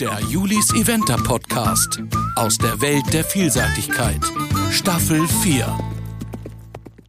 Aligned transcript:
Der 0.00 0.18
Julis 0.28 0.74
Eventer 0.74 1.16
Podcast 1.16 2.02
aus 2.34 2.58
der 2.58 2.80
Welt 2.80 3.04
der 3.12 3.22
Vielseitigkeit. 3.22 4.20
Staffel 4.72 5.24
4. 5.28 5.78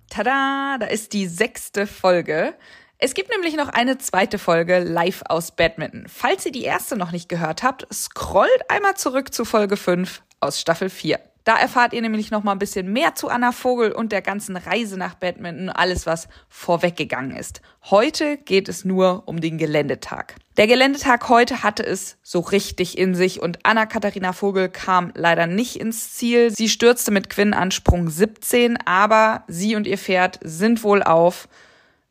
Tada, 0.08 0.78
da 0.80 0.86
ist 0.86 1.14
die 1.14 1.26
sechste 1.26 1.88
Folge. 1.88 2.54
Es 3.00 3.16
gibt 3.16 3.32
nämlich 3.32 3.56
noch 3.56 3.70
eine 3.70 3.98
zweite 3.98 4.38
Folge 4.38 4.80
live 4.80 5.24
aus 5.28 5.56
Badminton. 5.56 6.06
Falls 6.08 6.46
ihr 6.46 6.52
die 6.52 6.64
erste 6.64 6.96
noch 6.96 7.12
nicht 7.12 7.28
gehört 7.28 7.64
habt, 7.64 7.88
scrollt 7.92 8.70
einmal 8.70 8.96
zurück 8.96 9.34
zu 9.34 9.46
Folge 9.46 9.78
5 9.78 10.22
aus 10.40 10.62
Staffel 10.62 10.92
4. 10.92 11.20
Da 11.46 11.56
erfahrt 11.58 11.94
ihr 11.94 12.02
nämlich 12.02 12.32
noch 12.32 12.44
mal 12.44 12.54
ein 12.54 12.60
bisschen 12.60 12.92
mehr 12.92 13.14
zu 13.14 13.30
Anna 13.30 13.52
Vogel 13.52 13.92
und 13.92 14.12
der 14.12 14.24
ganzen 14.24 14.58
Reise 14.58 14.98
nach 14.98 15.14
Badminton, 15.14 15.70
alles 15.70 16.08
was 16.08 16.28
vorweggegangen 16.50 17.38
ist. 17.38 17.62
Heute 17.84 18.38
geht 18.38 18.68
es 18.68 18.84
nur 18.84 19.22
um 19.28 19.40
den 19.40 19.60
Geländetag. 19.60 20.34
Der 20.58 20.66
Geländetag 20.66 21.30
heute 21.30 21.62
hatte 21.62 21.86
es 21.86 22.18
so 22.24 22.40
richtig 22.40 22.98
in 22.98 23.14
sich 23.14 23.44
und 23.44 23.60
Anna-Katharina 23.62 24.34
Vogel 24.34 24.70
kam 24.70 25.12
leider 25.14 25.46
nicht 25.46 25.76
ins 25.76 26.14
Ziel. 26.14 26.50
Sie 26.50 26.68
stürzte 26.68 27.12
mit 27.12 27.30
Quinn 27.30 27.54
an 27.54 27.70
Sprung 27.70 28.10
17, 28.10 28.80
aber 28.84 29.44
sie 29.48 29.76
und 29.76 29.86
ihr 29.86 30.00
Pferd 30.00 30.40
sind 30.42 30.82
wohl 30.82 31.04
auf. 31.04 31.48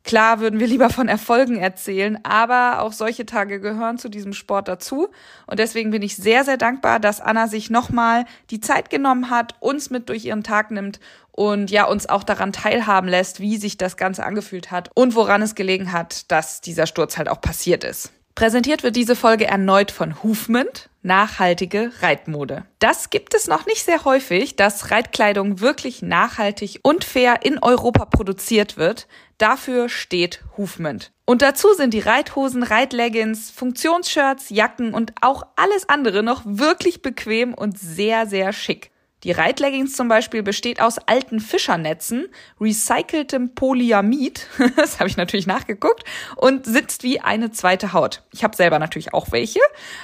Klar 0.05 0.39
würden 0.39 0.59
wir 0.59 0.67
lieber 0.67 0.91
von 0.91 1.07
Erfolgen 1.07 1.57
erzählen, 1.57 2.19
aber 2.23 2.83
auch 2.83 2.93
solche 2.93 3.25
Tage 3.25 3.59
gehören 3.59 3.97
zu 3.97 4.07
diesem 4.07 4.33
Sport 4.33 4.67
dazu. 4.67 5.09
Und 5.47 5.57
deswegen 5.57 5.89
bin 5.89 6.03
ich 6.03 6.15
sehr, 6.15 6.43
sehr 6.43 6.57
dankbar, 6.57 6.99
dass 6.99 7.21
Anna 7.21 7.47
sich 7.47 7.71
nochmal 7.71 8.25
die 8.51 8.59
Zeit 8.59 8.91
genommen 8.91 9.31
hat, 9.31 9.55
uns 9.61 9.89
mit 9.89 10.09
durch 10.09 10.23
ihren 10.23 10.43
Tag 10.43 10.69
nimmt 10.69 10.99
und 11.31 11.71
ja, 11.71 11.85
uns 11.85 12.07
auch 12.07 12.23
daran 12.23 12.53
teilhaben 12.53 13.09
lässt, 13.09 13.39
wie 13.39 13.57
sich 13.57 13.77
das 13.77 13.97
Ganze 13.97 14.23
angefühlt 14.23 14.69
hat 14.69 14.91
und 14.93 15.15
woran 15.15 15.41
es 15.41 15.55
gelegen 15.55 15.91
hat, 15.91 16.31
dass 16.31 16.61
dieser 16.61 16.85
Sturz 16.85 17.17
halt 17.17 17.27
auch 17.27 17.41
passiert 17.41 17.83
ist. 17.83 18.11
Präsentiert 18.35 18.83
wird 18.83 18.95
diese 18.95 19.15
Folge 19.15 19.47
erneut 19.47 19.89
von 19.89 20.21
Hufment, 20.21 20.89
nachhaltige 21.05 21.91
Reitmode. 22.01 22.65
Das 22.79 23.09
gibt 23.09 23.33
es 23.33 23.47
noch 23.47 23.65
nicht 23.65 23.85
sehr 23.85 24.03
häufig, 24.03 24.55
dass 24.55 24.91
Reitkleidung 24.91 25.61
wirklich 25.61 26.01
nachhaltig 26.01 26.79
und 26.81 27.05
fair 27.05 27.45
in 27.45 27.59
Europa 27.59 28.05
produziert 28.05 28.75
wird. 28.75 29.07
Dafür 29.37 29.87
steht 29.87 30.43
Hufment. 30.57 31.11
Und 31.25 31.41
dazu 31.41 31.73
sind 31.73 31.93
die 31.93 31.99
Reithosen, 31.99 32.63
Reitleggings, 32.63 33.51
Funktionsshirts, 33.51 34.49
Jacken 34.49 34.93
und 34.93 35.13
auch 35.21 35.43
alles 35.55 35.87
andere 35.89 36.23
noch 36.23 36.41
wirklich 36.45 37.01
bequem 37.01 37.53
und 37.53 37.77
sehr, 37.79 38.27
sehr 38.27 38.51
schick. 38.51 38.91
Die 39.25 39.31
Reitleggings 39.31 39.93
zum 39.93 40.07
Beispiel 40.07 40.43
besteht 40.43 40.79
aus 40.79 40.99
alten 40.99 41.39
Fischernetzen, 41.39 42.27
recyceltem 42.61 43.55
Polyamid, 43.55 44.47
das 44.75 44.99
habe 44.99 45.09
ich 45.09 45.17
natürlich 45.17 45.47
nachgeguckt, 45.47 46.03
und 46.35 46.67
sitzt 46.67 47.01
wie 47.01 47.19
eine 47.19 47.49
zweite 47.49 47.91
Haut. 47.91 48.21
Ich 48.31 48.43
habe 48.43 48.55
selber 48.55 48.77
natürlich 48.77 49.15
auch 49.15 49.31
welche. 49.31 49.61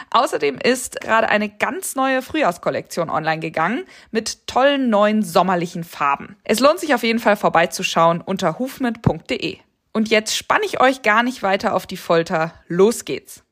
Außerdem 0.09 0.57
ist 0.57 1.01
gerade 1.01 1.29
eine 1.29 1.49
ganz 1.49 1.95
neue 1.95 2.23
Frühjahrskollektion 2.23 3.11
online 3.11 3.41
gegangen 3.41 3.83
mit 4.09 4.47
tollen 4.47 4.89
neuen 4.89 5.21
sommerlichen 5.21 5.83
Farben. 5.83 6.35
Es 6.43 6.59
lohnt 6.59 6.79
sich 6.79 6.95
auf 6.95 7.03
jeden 7.03 7.19
Fall 7.19 7.35
vorbeizuschauen 7.35 8.21
unter 8.21 8.57
hufmet.de. 8.57 9.59
Und 9.93 10.09
jetzt 10.09 10.35
spanne 10.35 10.65
ich 10.65 10.81
euch 10.81 11.03
gar 11.03 11.21
nicht 11.21 11.43
weiter 11.43 11.75
auf 11.75 11.85
die 11.85 11.97
Folter. 11.97 12.55
Los 12.67 13.05
geht's. 13.05 13.43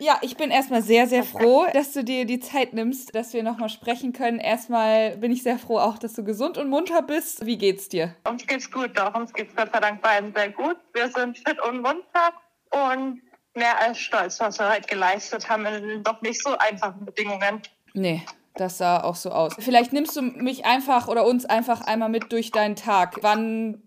Ja, 0.00 0.18
ich 0.22 0.36
bin 0.36 0.52
erstmal 0.52 0.82
sehr, 0.82 1.08
sehr 1.08 1.24
froh, 1.24 1.66
dass 1.72 1.92
du 1.92 2.04
dir 2.04 2.24
die 2.24 2.38
Zeit 2.38 2.72
nimmst, 2.72 3.16
dass 3.16 3.32
wir 3.32 3.42
nochmal 3.42 3.68
sprechen 3.68 4.12
können. 4.12 4.38
Erstmal 4.38 5.16
bin 5.16 5.32
ich 5.32 5.42
sehr 5.42 5.58
froh 5.58 5.78
auch, 5.78 5.98
dass 5.98 6.12
du 6.12 6.22
gesund 6.22 6.56
und 6.56 6.68
munter 6.68 7.02
bist. 7.02 7.44
Wie 7.44 7.58
geht's 7.58 7.88
dir? 7.88 8.14
Uns 8.28 8.46
geht's 8.46 8.70
gut, 8.70 8.96
doch. 8.96 9.12
Uns 9.14 9.32
geht's 9.32 9.56
Gott 9.56 9.70
sei 9.72 9.80
Dank 9.80 10.00
beiden 10.00 10.32
sehr 10.32 10.50
gut. 10.50 10.76
Wir 10.94 11.08
sind 11.10 11.36
fit 11.38 11.60
und 11.62 11.82
munter 11.82 12.32
und 12.70 13.20
mehr 13.54 13.76
als 13.80 13.98
stolz, 13.98 14.38
was 14.38 14.60
wir 14.60 14.72
heute 14.72 14.86
geleistet 14.86 15.48
haben 15.48 15.66
in 15.66 16.02
doch 16.04 16.22
nicht 16.22 16.40
so 16.42 16.56
einfachen 16.56 17.04
Bedingungen. 17.04 17.60
Nee, 17.94 18.22
das 18.60 18.78
sah 18.78 19.02
auch 19.02 19.14
so 19.14 19.30
aus. 19.30 19.54
Vielleicht 19.58 19.92
nimmst 19.92 20.16
du 20.16 20.22
mich 20.22 20.64
einfach 20.64 21.08
oder 21.08 21.24
uns 21.24 21.44
einfach 21.46 21.80
einmal 21.82 22.08
mit 22.08 22.32
durch 22.32 22.50
deinen 22.50 22.76
Tag. 22.76 23.16
Wann 23.22 23.82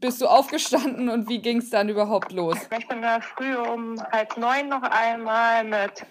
bist 0.00 0.20
du 0.20 0.26
aufgestanden 0.26 1.08
und 1.08 1.28
wie 1.28 1.40
ging 1.40 1.58
es 1.58 1.70
dann 1.70 1.88
überhaupt 1.88 2.32
los? 2.32 2.56
Ich 2.76 2.88
bin 2.88 3.02
da 3.02 3.20
früh 3.20 3.56
um 3.56 4.02
halb 4.12 4.36
neun 4.36 4.68
noch 4.68 4.82
einmal 4.82 5.64
mit 5.64 6.04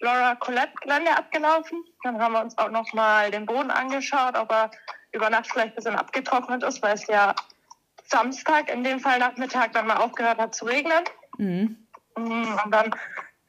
Laura 0.00 0.34
Colette 0.36 0.72
Gelände 0.82 1.16
abgelaufen. 1.16 1.84
Dann 2.02 2.20
haben 2.20 2.32
wir 2.32 2.42
uns 2.42 2.56
auch 2.58 2.70
noch 2.70 2.92
mal 2.92 3.30
den 3.30 3.46
Boden 3.46 3.70
angeschaut, 3.70 4.36
ob 4.36 4.50
er 4.50 4.70
über 5.12 5.28
Nacht 5.30 5.48
vielleicht 5.50 5.72
ein 5.72 5.76
bisschen 5.76 5.96
abgetrocknet 5.96 6.62
ist, 6.62 6.82
weil 6.82 6.94
es 6.94 7.06
ja 7.06 7.34
Samstag, 8.06 8.72
in 8.72 8.84
dem 8.84 9.00
Fall 9.00 9.18
Nachmittag, 9.18 9.72
dann 9.72 9.86
mal 9.86 9.96
aufgehört 9.96 10.38
hat 10.38 10.54
zu 10.54 10.64
regnen. 10.64 11.04
Mhm. 11.38 11.76
Und 12.14 12.70
dann 12.70 12.90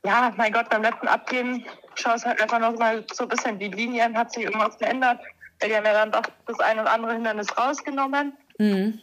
ja, 0.04 0.32
mein 0.36 0.52
Gott, 0.52 0.70
beim 0.70 0.82
letzten 0.82 1.08
Abgehen 1.08 1.66
schaust 1.96 2.26
halt 2.26 2.42
einfach 2.42 2.60
noch 2.60 2.78
mal 2.78 3.06
so 3.12 3.24
ein 3.24 3.30
bisschen 3.30 3.60
die 3.60 3.70
Linien, 3.70 4.18
hat 4.18 4.32
sich 4.34 4.44
irgendwas 4.44 4.78
geändert. 4.78 5.20
Die 5.64 5.76
haben 5.76 5.86
ja 5.86 5.94
dann 5.94 6.12
doch 6.12 6.24
das 6.48 6.60
ein 6.60 6.80
oder 6.80 6.92
andere 6.92 7.14
Hindernis 7.14 7.56
rausgenommen. 7.58 8.36
Mhm. 8.58 9.00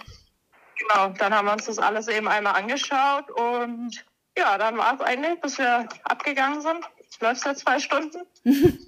Genau, 0.78 1.08
dann 1.18 1.34
haben 1.34 1.46
wir 1.46 1.52
uns 1.52 1.66
das 1.66 1.78
alles 1.78 2.08
eben 2.08 2.28
einmal 2.28 2.54
angeschaut 2.54 3.30
und 3.30 4.04
ja, 4.36 4.56
dann 4.58 4.76
war 4.76 4.94
es 4.94 5.00
eigentlich, 5.00 5.40
bis 5.40 5.58
wir 5.58 5.88
abgegangen 6.04 6.60
sind. 6.60 6.84
Läuft 7.20 7.44
ja 7.44 7.54
zwei 7.54 7.80
Stunden. 7.80 8.20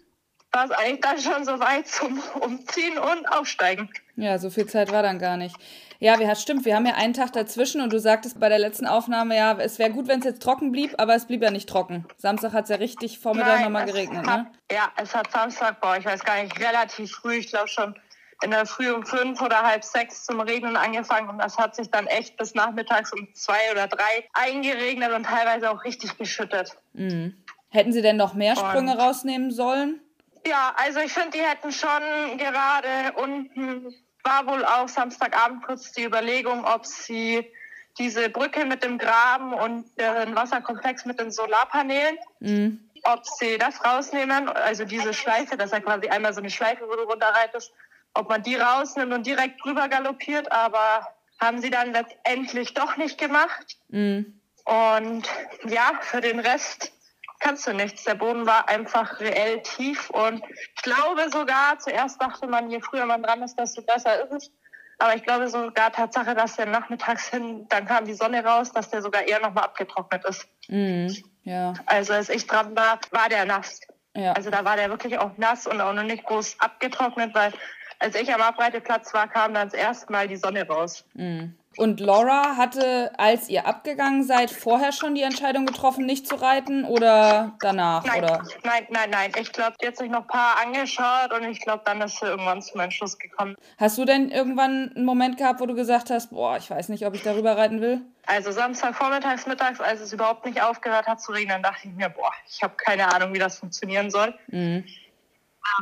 war 0.52 0.64
es 0.64 0.70
eigentlich 0.72 1.00
dann 1.00 1.18
schon 1.18 1.44
so 1.44 1.60
weit 1.60 1.86
zum 1.86 2.20
Umziehen 2.40 2.98
und 2.98 3.26
Aufsteigen. 3.26 3.90
Ja, 4.16 4.38
so 4.38 4.50
viel 4.50 4.66
Zeit 4.66 4.92
war 4.92 5.02
dann 5.02 5.18
gar 5.18 5.36
nicht. 5.36 5.56
Ja, 5.98 6.18
wir, 6.18 6.34
stimmt, 6.34 6.64
wir 6.64 6.74
haben 6.74 6.86
ja 6.86 6.94
einen 6.94 7.12
Tag 7.12 7.32
dazwischen 7.34 7.82
und 7.82 7.92
du 7.92 8.00
sagtest 8.00 8.40
bei 8.40 8.48
der 8.48 8.58
letzten 8.58 8.86
Aufnahme, 8.86 9.36
ja, 9.36 9.52
es 9.58 9.78
wäre 9.78 9.90
gut, 9.90 10.08
wenn 10.08 10.20
es 10.20 10.24
jetzt 10.24 10.42
trocken 10.42 10.72
blieb, 10.72 10.94
aber 10.98 11.14
es 11.14 11.26
blieb 11.26 11.42
ja 11.42 11.50
nicht 11.50 11.68
trocken. 11.68 12.06
Samstag 12.16 12.52
hat 12.52 12.64
es 12.64 12.70
ja 12.70 12.76
richtig 12.76 13.18
Vormittag 13.18 13.62
nochmal 13.62 13.84
geregnet, 13.84 14.26
hat, 14.26 14.44
ne? 14.44 14.52
Ja, 14.72 14.90
es 14.96 15.14
hat 15.14 15.30
Samstag, 15.30 15.80
boah, 15.80 15.96
ich 15.98 16.06
weiß 16.06 16.24
gar 16.24 16.42
nicht, 16.42 16.58
relativ 16.58 17.12
früh, 17.12 17.34
ich 17.34 17.48
glaube 17.48 17.68
schon 17.68 17.94
in 18.42 18.50
der 18.50 18.64
Früh 18.64 18.90
um 18.90 19.04
fünf 19.04 19.42
oder 19.42 19.62
halb 19.62 19.84
sechs 19.84 20.24
zum 20.24 20.40
Regnen 20.40 20.74
angefangen 20.74 21.28
und 21.28 21.38
das 21.38 21.58
hat 21.58 21.76
sich 21.76 21.90
dann 21.90 22.06
echt 22.06 22.38
bis 22.38 22.54
nachmittags 22.54 23.12
um 23.12 23.28
zwei 23.34 23.70
oder 23.70 23.86
drei 23.86 24.26
eingeregnet 24.32 25.12
und 25.12 25.24
teilweise 25.24 25.70
auch 25.70 25.84
richtig 25.84 26.16
geschüttet. 26.16 26.76
Mhm. 26.94 27.36
Hätten 27.68 27.92
Sie 27.92 28.00
denn 28.02 28.16
noch 28.16 28.32
mehr 28.32 28.56
Sprünge 28.56 28.92
und, 28.92 28.98
rausnehmen 28.98 29.50
sollen? 29.50 30.00
Ja, 30.46 30.74
also 30.76 31.00
ich 31.00 31.12
finde, 31.12 31.30
die 31.30 31.42
hätten 31.42 31.72
schon 31.72 32.38
gerade 32.38 33.12
unten 33.16 33.94
war 34.24 34.46
wohl 34.46 34.64
auch 34.64 34.88
Samstagabend 34.88 35.64
kurz 35.64 35.92
die 35.92 36.04
Überlegung, 36.04 36.64
ob 36.64 36.86
sie 36.86 37.50
diese 37.98 38.28
Brücke 38.28 38.64
mit 38.64 38.84
dem 38.84 38.98
Graben 38.98 39.52
und 39.52 39.84
den 39.98 40.34
Wasserkomplex 40.34 41.04
mit 41.04 41.20
den 41.20 41.30
Solarpanelen, 41.30 42.18
mhm. 42.40 42.80
ob 43.04 43.26
sie 43.26 43.58
das 43.58 43.84
rausnehmen, 43.84 44.48
also 44.48 44.84
diese 44.84 45.12
Schleife, 45.12 45.56
das 45.56 45.66
ist 45.66 45.72
ja 45.72 45.80
quasi 45.80 46.08
einmal 46.08 46.32
so 46.32 46.40
eine 46.40 46.50
Schleife, 46.50 46.86
wo 46.88 46.94
du 46.94 47.02
runterreitest, 47.02 47.72
ob 48.14 48.28
man 48.28 48.42
die 48.42 48.56
rausnimmt 48.56 49.12
und 49.12 49.26
direkt 49.26 49.64
drüber 49.64 49.88
galoppiert, 49.88 50.50
aber 50.52 51.06
haben 51.40 51.60
sie 51.60 51.70
dann 51.70 51.92
letztendlich 51.92 52.74
doch 52.74 52.96
nicht 52.96 53.18
gemacht. 53.18 53.76
Mhm. 53.88 54.40
Und 54.64 55.28
ja, 55.66 55.92
für 56.02 56.20
den 56.20 56.38
Rest 56.38 56.92
kannst 57.40 57.66
du 57.66 57.72
nichts. 57.72 58.04
Der 58.04 58.14
Boden 58.14 58.46
war 58.46 58.68
einfach 58.68 59.18
reell 59.18 59.62
tief 59.62 60.10
und 60.10 60.42
ich 60.48 60.82
glaube 60.82 61.28
sogar, 61.30 61.78
zuerst 61.78 62.22
dachte 62.22 62.46
man, 62.46 62.70
je 62.70 62.80
früher 62.80 63.06
man 63.06 63.22
dran 63.22 63.42
ist, 63.42 63.58
desto 63.58 63.82
besser 63.82 64.24
ist 64.24 64.32
es. 64.32 64.50
Aber 64.98 65.14
ich 65.14 65.22
glaube 65.22 65.48
sogar 65.48 65.90
Tatsache, 65.90 66.34
dass 66.34 66.56
der 66.56 66.66
nachmittags 66.66 67.28
hin, 67.28 67.66
dann 67.70 67.86
kam 67.86 68.04
die 68.04 68.12
Sonne 68.12 68.44
raus, 68.44 68.70
dass 68.70 68.90
der 68.90 69.00
sogar 69.00 69.22
eher 69.26 69.40
nochmal 69.40 69.64
abgetrocknet 69.64 70.24
ist. 70.26 70.46
Mhm, 70.68 71.16
ja. 71.44 71.72
Also 71.86 72.12
als 72.12 72.28
ich 72.28 72.46
dran 72.46 72.76
war, 72.76 73.00
war 73.10 73.28
der 73.30 73.46
nass. 73.46 73.80
Ja. 74.14 74.32
Also 74.32 74.50
da 74.50 74.64
war 74.64 74.76
der 74.76 74.90
wirklich 74.90 75.18
auch 75.18 75.36
nass 75.38 75.66
und 75.66 75.80
auch 75.80 75.94
noch 75.94 76.02
nicht 76.02 76.24
groß 76.24 76.56
abgetrocknet, 76.60 77.34
weil 77.34 77.52
als 77.98 78.14
ich 78.14 78.32
am 78.32 78.42
Abreiteplatz 78.42 79.12
war, 79.14 79.28
kam 79.28 79.54
dann 79.54 79.68
das 79.68 79.78
erste 79.78 80.12
Mal 80.12 80.28
die 80.28 80.36
Sonne 80.36 80.66
raus. 80.66 81.04
Mhm. 81.14 81.56
Und 81.76 82.00
Laura 82.00 82.56
hatte, 82.56 83.12
als 83.16 83.48
ihr 83.48 83.64
abgegangen 83.64 84.24
seid, 84.24 84.50
vorher 84.50 84.90
schon 84.90 85.14
die 85.14 85.22
Entscheidung 85.22 85.66
getroffen, 85.66 86.04
nicht 86.04 86.26
zu 86.26 86.34
reiten 86.34 86.84
oder 86.84 87.56
danach? 87.60 88.04
Nein, 88.04 88.24
oder? 88.24 88.42
nein, 88.64 88.86
nein, 88.90 89.10
nein. 89.10 89.32
Ich 89.40 89.52
glaube, 89.52 89.76
die 89.80 89.86
hat 89.86 89.96
sich 89.96 90.10
noch 90.10 90.22
ein 90.22 90.26
paar 90.26 90.56
angeschaut 90.60 91.32
und 91.32 91.44
ich 91.44 91.60
glaube, 91.60 91.82
dann 91.84 92.00
ist 92.00 92.18
sie 92.18 92.26
irgendwann 92.26 92.60
zum 92.60 92.80
Entschluss 92.80 93.18
gekommen. 93.18 93.54
Hast 93.78 93.96
du 93.98 94.04
denn 94.04 94.30
irgendwann 94.30 94.92
einen 94.96 95.04
Moment 95.04 95.36
gehabt, 95.36 95.60
wo 95.60 95.66
du 95.66 95.74
gesagt 95.74 96.10
hast, 96.10 96.30
boah, 96.30 96.56
ich 96.56 96.68
weiß 96.68 96.88
nicht, 96.88 97.06
ob 97.06 97.14
ich 97.14 97.22
darüber 97.22 97.56
reiten 97.56 97.80
will? 97.80 98.00
Also 98.26 98.50
Samstag 98.50 98.96
vormittags, 98.96 99.46
mittags, 99.46 99.80
als 99.80 100.00
es 100.00 100.12
überhaupt 100.12 100.44
nicht 100.44 100.60
aufgehört 100.60 101.06
hat 101.06 101.20
zu 101.20 101.30
regnen, 101.30 101.62
dachte 101.62 101.86
ich 101.88 101.94
mir, 101.94 102.08
boah, 102.08 102.32
ich 102.48 102.62
habe 102.64 102.74
keine 102.76 103.14
Ahnung, 103.14 103.32
wie 103.32 103.38
das 103.38 103.58
funktionieren 103.58 104.10
soll. 104.10 104.34
Mhm. 104.48 104.84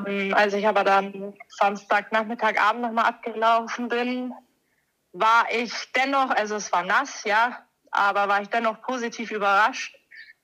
Ähm, 0.07 0.35
als 0.35 0.53
ich 0.53 0.69
aber 0.69 0.85
dann 0.85 1.33
Samstag 1.49 2.13
Nachmittag, 2.13 2.61
Abend 2.61 2.83
nochmal 2.83 3.07
abgelaufen 3.07 3.89
bin, 3.89 4.35
war 5.13 5.47
ich 5.51 5.73
dennoch, 5.93 6.31
also 6.31 6.57
es 6.57 6.73
war 6.73 6.85
nass, 6.85 7.25
ja, 7.25 7.65
aber 7.91 8.29
war 8.29 8.43
ich 8.43 8.49
dennoch 8.49 8.83
positiv 8.83 9.31
überrascht, 9.31 9.97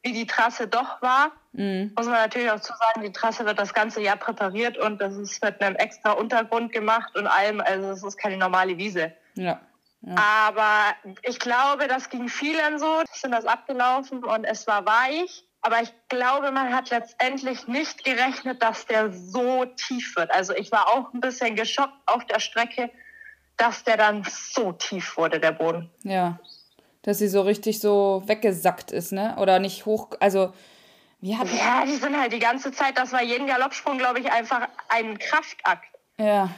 wie 0.03 0.13
die 0.13 0.27
Trasse 0.27 0.69
doch 0.69 1.01
war. 1.03 1.33
Mhm. 1.53 1.93
Muss 1.97 2.07
man 2.07 2.17
natürlich 2.17 2.51
auch 2.51 2.61
zu 2.61 2.73
sagen, 2.73 3.03
die 3.03 3.13
Trasse 3.13 3.45
wird 3.45 3.59
das 3.59 3.75
ganze 3.75 4.01
Jahr 4.01 4.17
präpariert 4.17 4.77
und 4.79 5.01
das 5.01 5.17
ist 5.17 5.43
mit 5.43 5.61
einem 5.61 5.77
extra 5.77 6.13
Untergrund 6.13 6.73
gemacht 6.73 7.17
und 7.17 7.27
allem, 7.27 7.61
also 7.61 7.91
es 7.91 8.03
ist 8.03 8.19
keine 8.19 8.37
normale 8.37 8.77
Wiese. 8.77 9.13
Ja. 9.35 9.61
Ja. 10.07 10.17
Aber 10.17 10.95
ich 11.23 11.39
glaube, 11.39 11.89
das 11.89 12.11
ging 12.11 12.29
vielen 12.29 12.79
so, 12.79 13.03
sind 13.11 13.33
das 13.33 13.47
abgelaufen 13.47 14.23
und 14.23 14.45
es 14.45 14.67
war 14.67 14.85
weich. 14.85 15.45
Aber 15.63 15.81
ich 15.81 15.95
glaube, 16.11 16.51
man 16.53 16.75
hat 16.75 16.91
letztendlich 16.91 17.67
nicht 17.67 18.05
gerechnet, 18.05 18.63
dass 18.63 18.85
der 18.85 19.11
so 19.11 19.65
tief 19.65 20.15
wird. 20.17 20.31
Also 20.31 20.55
ich 20.55 20.71
war 20.71 20.89
auch 20.89 21.15
ein 21.15 21.21
bisschen 21.21 21.57
geschockt 21.57 21.97
auf 22.05 22.27
der 22.27 22.39
Strecke, 22.39 22.91
dass 23.57 23.85
der 23.85 23.97
dann 23.97 24.25
so 24.29 24.73
tief 24.73 25.17
wurde, 25.17 25.41
der 25.41 25.53
Boden. 25.53 25.91
Ja, 26.03 26.39
dass 27.03 27.19
sie 27.19 27.29
so 27.29 27.43
richtig 27.43 27.81
so 27.81 28.23
weggesackt 28.27 28.91
ist, 28.91 29.13
ne? 29.13 29.37
Oder 29.39 29.59
nicht 29.59 29.87
hoch, 29.87 30.11
also 30.21 30.53
wie 31.21 31.37
hat 31.37 31.49
Ja, 31.53 31.85
die 31.87 31.97
sind 31.97 32.19
halt 32.19 32.33
die 32.33 32.39
ganze 32.39 32.73
Zeit, 32.73 32.99
das 32.99 33.13
war 33.13 33.23
jeden 33.23 33.47
Galoppsprung, 33.47 33.99
glaube 33.99 34.21
ich, 34.21 34.33
einfach 34.33 34.69
ein 34.89 35.19
Kraftakt. 35.19 35.87
Ja. 36.19 36.51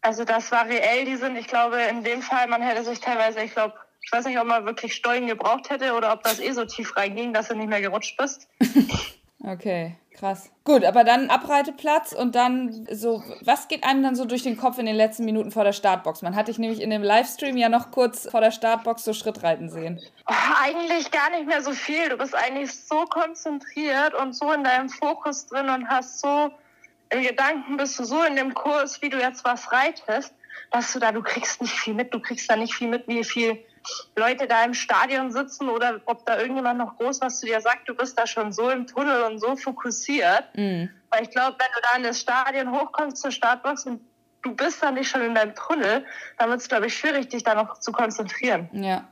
Also 0.00 0.24
das 0.24 0.50
war 0.50 0.66
reell, 0.66 1.04
die 1.04 1.16
sind, 1.16 1.36
ich 1.36 1.46
glaube, 1.46 1.80
in 1.82 2.02
dem 2.02 2.22
Fall, 2.22 2.48
man 2.48 2.62
hätte 2.62 2.84
sich 2.84 3.00
teilweise, 3.00 3.40
ich 3.42 3.52
glaube, 3.52 3.74
ich 4.02 4.10
weiß 4.10 4.24
nicht, 4.24 4.38
ob 4.38 4.46
man 4.46 4.64
wirklich 4.64 4.94
Steuern 4.94 5.26
gebraucht 5.26 5.68
hätte 5.68 5.92
oder 5.92 6.12
ob 6.12 6.22
das 6.22 6.40
eh 6.40 6.52
so 6.52 6.64
tief 6.64 6.96
reinging, 6.96 7.34
dass 7.34 7.48
du 7.48 7.54
nicht 7.54 7.68
mehr 7.68 7.82
gerutscht 7.82 8.16
bist. 8.16 8.48
okay, 9.44 9.96
krass. 10.14 10.50
Gut, 10.64 10.84
aber 10.84 11.04
dann 11.04 11.30
Abreiteplatz 11.30 12.12
und 12.12 12.34
dann 12.34 12.86
so, 12.90 13.22
was 13.42 13.68
geht 13.68 13.84
einem 13.84 14.02
dann 14.02 14.16
so 14.16 14.24
durch 14.24 14.42
den 14.42 14.56
Kopf 14.56 14.78
in 14.78 14.86
den 14.86 14.96
letzten 14.96 15.24
Minuten 15.24 15.50
vor 15.50 15.64
der 15.64 15.72
Startbox? 15.72 16.22
Man 16.22 16.36
hat 16.36 16.48
dich 16.48 16.58
nämlich 16.58 16.80
in 16.80 16.90
dem 16.90 17.02
Livestream 17.02 17.56
ja 17.56 17.68
noch 17.68 17.90
kurz 17.90 18.28
vor 18.30 18.40
der 18.40 18.50
Startbox 18.50 19.04
so 19.04 19.12
Schritt 19.12 19.42
reiten 19.42 19.68
sehen. 19.70 20.00
Oh, 20.28 20.34
eigentlich 20.62 21.10
gar 21.10 21.30
nicht 21.30 21.46
mehr 21.46 21.62
so 21.62 21.72
viel. 21.72 22.08
Du 22.08 22.16
bist 22.16 22.34
eigentlich 22.34 22.72
so 22.72 23.04
konzentriert 23.06 24.14
und 24.14 24.34
so 24.34 24.52
in 24.52 24.64
deinem 24.64 24.88
Fokus 24.88 25.46
drin 25.46 25.68
und 25.68 25.88
hast 25.88 26.20
so 26.20 26.50
im 27.10 27.22
Gedanken 27.22 27.76
bist 27.76 27.98
du 27.98 28.04
so 28.04 28.22
in 28.22 28.36
dem 28.36 28.54
Kurs, 28.54 29.02
wie 29.02 29.08
du 29.08 29.18
jetzt 29.18 29.44
was 29.44 29.72
reitest, 29.72 30.32
dass 30.70 30.92
du 30.92 31.00
da, 31.00 31.10
du 31.10 31.22
kriegst 31.22 31.60
nicht 31.60 31.74
viel 31.74 31.94
mit, 31.94 32.14
du 32.14 32.20
kriegst 32.20 32.48
da 32.48 32.56
nicht 32.56 32.74
viel 32.74 32.88
mit, 32.88 33.08
wie 33.08 33.24
viel 33.24 33.58
Leute 34.16 34.46
da 34.46 34.64
im 34.64 34.74
Stadion 34.74 35.32
sitzen 35.32 35.68
oder 35.68 36.00
ob 36.06 36.26
da 36.26 36.38
irgendjemand 36.38 36.78
noch 36.78 36.96
groß 36.96 37.20
was 37.20 37.40
zu 37.40 37.46
dir 37.46 37.60
sagt, 37.60 37.88
du 37.88 37.94
bist 37.94 38.18
da 38.18 38.26
schon 38.26 38.52
so 38.52 38.70
im 38.70 38.86
Tunnel 38.86 39.22
und 39.22 39.38
so 39.38 39.56
fokussiert. 39.56 40.44
Mhm. 40.56 40.90
Weil 41.10 41.22
ich 41.24 41.30
glaube, 41.30 41.56
wenn 41.58 41.68
du 41.74 41.80
da 41.82 41.96
in 41.96 42.02
das 42.02 42.20
Stadion 42.20 42.70
hochkommst 42.72 43.16
zur 43.18 43.30
Startbox 43.30 43.86
und 43.86 44.00
du 44.42 44.54
bist 44.54 44.82
da 44.82 44.90
nicht 44.90 45.08
schon 45.08 45.22
in 45.22 45.34
deinem 45.34 45.54
Tunnel, 45.54 46.04
dann 46.38 46.50
wird 46.50 46.60
es, 46.60 46.68
glaube 46.68 46.86
ich, 46.86 46.96
schwierig, 46.96 47.28
dich 47.28 47.42
da 47.42 47.54
noch 47.54 47.78
zu 47.78 47.92
konzentrieren. 47.92 48.68
Ja, 48.72 49.08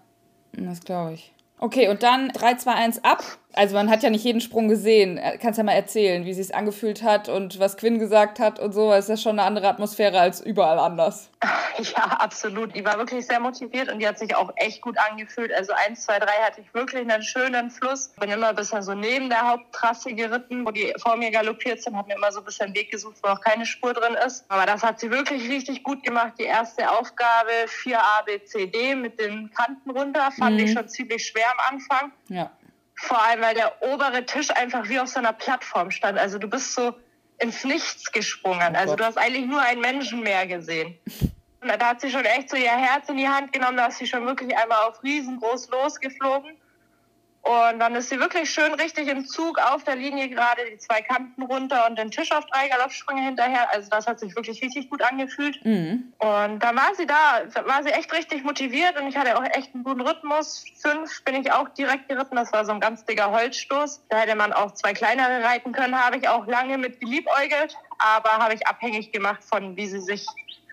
das 0.53 0.81
glaube 0.81 1.15
ich. 1.15 1.32
Okay, 1.59 1.88
und 1.88 2.03
dann 2.03 2.29
3, 2.29 2.55
2, 2.55 2.73
1 2.73 3.05
ab. 3.05 3.25
Also 3.54 3.74
man 3.74 3.90
hat 3.90 4.02
ja 4.02 4.10
nicht 4.10 4.24
jeden 4.24 4.40
Sprung 4.40 4.68
gesehen. 4.68 5.18
Kannst 5.40 5.58
ja 5.58 5.64
mal 5.64 5.72
erzählen, 5.72 6.24
wie 6.24 6.34
sie 6.34 6.42
es 6.42 6.50
angefühlt 6.50 7.02
hat 7.02 7.28
und 7.28 7.58
was 7.58 7.76
Quinn 7.76 7.98
gesagt 7.98 8.38
hat 8.38 8.60
und 8.60 8.72
so. 8.72 8.92
Es 8.92 9.06
ist 9.06 9.08
ja 9.08 9.16
schon 9.16 9.38
eine 9.38 9.42
andere 9.42 9.68
Atmosphäre 9.68 10.20
als 10.20 10.40
überall 10.40 10.78
anders. 10.78 11.30
Ja, 11.78 12.06
absolut. 12.18 12.74
Die 12.74 12.84
war 12.84 12.98
wirklich 12.98 13.24
sehr 13.24 13.38
motiviert 13.38 13.88
und 13.88 14.00
die 14.00 14.08
hat 14.08 14.18
sich 14.18 14.34
auch 14.34 14.52
echt 14.56 14.82
gut 14.82 14.96
angefühlt. 14.98 15.52
Also 15.52 15.72
1, 15.72 16.02
2, 16.02 16.18
3 16.18 16.26
hatte 16.26 16.60
ich 16.60 16.74
wirklich 16.74 17.08
einen 17.08 17.22
schönen 17.22 17.70
Fluss. 17.70 18.08
Bin 18.18 18.30
immer 18.30 18.48
ein 18.48 18.56
bisschen 18.56 18.82
so 18.82 18.94
neben 18.94 19.28
der 19.28 19.48
Haupttrasse 19.48 20.12
geritten, 20.12 20.66
wo 20.66 20.72
die 20.72 20.92
vor 21.00 21.16
mir 21.16 21.30
galoppiert 21.30 21.80
sind. 21.80 21.96
Hab 21.96 22.08
mir 22.08 22.16
immer 22.16 22.32
so 22.32 22.40
ein 22.40 22.44
bisschen 22.44 22.66
einen 22.66 22.74
Weg 22.74 22.90
gesucht, 22.90 23.18
wo 23.22 23.28
auch 23.28 23.40
keine 23.40 23.64
Spur 23.64 23.92
drin 23.92 24.16
ist. 24.26 24.44
Aber 24.48 24.66
das 24.66 24.82
hat 24.82 24.98
sie 24.98 25.12
wirklich 25.12 25.48
richtig 25.48 25.84
gut 25.84 26.02
gemacht. 26.02 26.32
Die 26.40 26.44
erste 26.44 26.90
Aufgabe 26.90 27.52
4a, 27.84 28.24
B, 28.26 28.44
C, 28.44 28.66
D 28.66 28.96
mit 28.96 29.20
den 29.20 29.50
Kanten 29.52 29.90
runter 29.90 30.32
fand 30.36 30.56
mhm. 30.56 30.64
ich 30.64 30.72
schon 30.72 30.88
ziemlich 30.88 31.24
schwer 31.24 31.46
am 31.52 31.74
Anfang. 31.76 32.12
Ja. 32.28 32.50
Vor 33.00 33.22
allem, 33.22 33.40
weil 33.40 33.54
der 33.54 33.80
obere 33.82 34.26
Tisch 34.26 34.50
einfach 34.50 34.88
wie 34.88 34.98
auf 34.98 35.08
so 35.08 35.18
einer 35.18 35.32
Plattform 35.32 35.90
stand. 35.90 36.18
Also 36.18 36.38
du 36.38 36.48
bist 36.48 36.74
so 36.74 36.94
ins 37.38 37.64
Nichts 37.64 38.10
gesprungen. 38.10 38.74
Oh 38.74 38.78
also 38.78 38.96
du 38.96 39.04
hast 39.04 39.16
eigentlich 39.16 39.46
nur 39.46 39.62
einen 39.62 39.80
Menschen 39.80 40.20
mehr 40.20 40.46
gesehen. 40.46 40.98
Und 41.60 41.68
da 41.68 41.88
hat 41.88 42.00
sie 42.00 42.10
schon 42.10 42.24
echt 42.24 42.50
so 42.50 42.56
ihr 42.56 42.70
Herz 42.70 43.08
in 43.08 43.16
die 43.16 43.28
Hand 43.28 43.52
genommen, 43.52 43.76
da 43.76 43.86
ist 43.86 43.98
sie 43.98 44.06
schon 44.06 44.24
wirklich 44.24 44.56
einmal 44.56 44.78
auf 44.88 45.02
riesengroß 45.02 45.70
losgeflogen. 45.70 46.56
Und 47.43 47.79
dann 47.79 47.94
ist 47.94 48.11
sie 48.11 48.19
wirklich 48.20 48.50
schön 48.50 48.75
richtig 48.75 49.08
im 49.08 49.25
Zug 49.25 49.58
auf 49.58 49.82
der 49.85 49.96
Linie 49.96 50.29
gerade 50.29 50.62
die 50.70 50.76
zwei 50.76 51.00
Kanten 51.00 51.43
runter 51.43 51.87
und 51.88 51.99
den 51.99 52.11
Tisch 52.11 52.31
auf 52.32 52.44
drei 52.46 52.69
Galoppsprünge 52.69 53.23
hinterher. 53.23 53.73
Also 53.73 53.88
das 53.88 54.06
hat 54.06 54.20
sich 54.20 54.37
wirklich 54.37 54.61
richtig 54.62 54.90
gut 54.90 55.00
angefühlt. 55.02 55.64
Mhm. 55.64 56.12
Und 56.19 56.58
dann 56.61 56.76
war 56.76 56.94
sie 56.94 57.06
da, 57.06 57.43
war 57.64 57.82
sie 57.82 57.90
echt 57.90 58.12
richtig 58.12 58.44
motiviert 58.44 59.00
und 59.00 59.08
ich 59.08 59.17
hatte 59.17 59.38
auch 59.38 59.44
echt 59.44 59.75
einen 59.75 59.82
guten 59.82 60.02
Rhythmus. 60.02 60.64
Fünf 60.82 61.25
bin 61.25 61.37
ich 61.37 61.50
auch 61.50 61.70
direkt 61.70 62.08
geritten. 62.08 62.37
Das 62.37 62.52
war 62.52 62.67
so 62.67 62.73
ein 62.73 62.81
ganz 62.81 63.05
dicker 63.06 63.31
Holzstoß. 63.31 64.02
Da 64.11 64.19
hätte 64.19 64.34
man 64.34 64.52
auch 64.52 64.73
zwei 64.73 64.93
kleinere 64.93 65.43
reiten 65.43 65.73
können. 65.73 65.99
Habe 65.99 66.19
ich 66.19 66.29
auch 66.29 66.46
lange 66.46 66.76
mit 66.76 67.00
geliebäugelt, 67.00 67.75
aber 67.99 68.31
habe 68.31 68.55
ich 68.55 68.67
abhängig 68.67 69.11
gemacht 69.12 69.43
von, 69.43 69.76
wie 69.76 69.87
sie 69.87 70.00
sich 70.00 70.26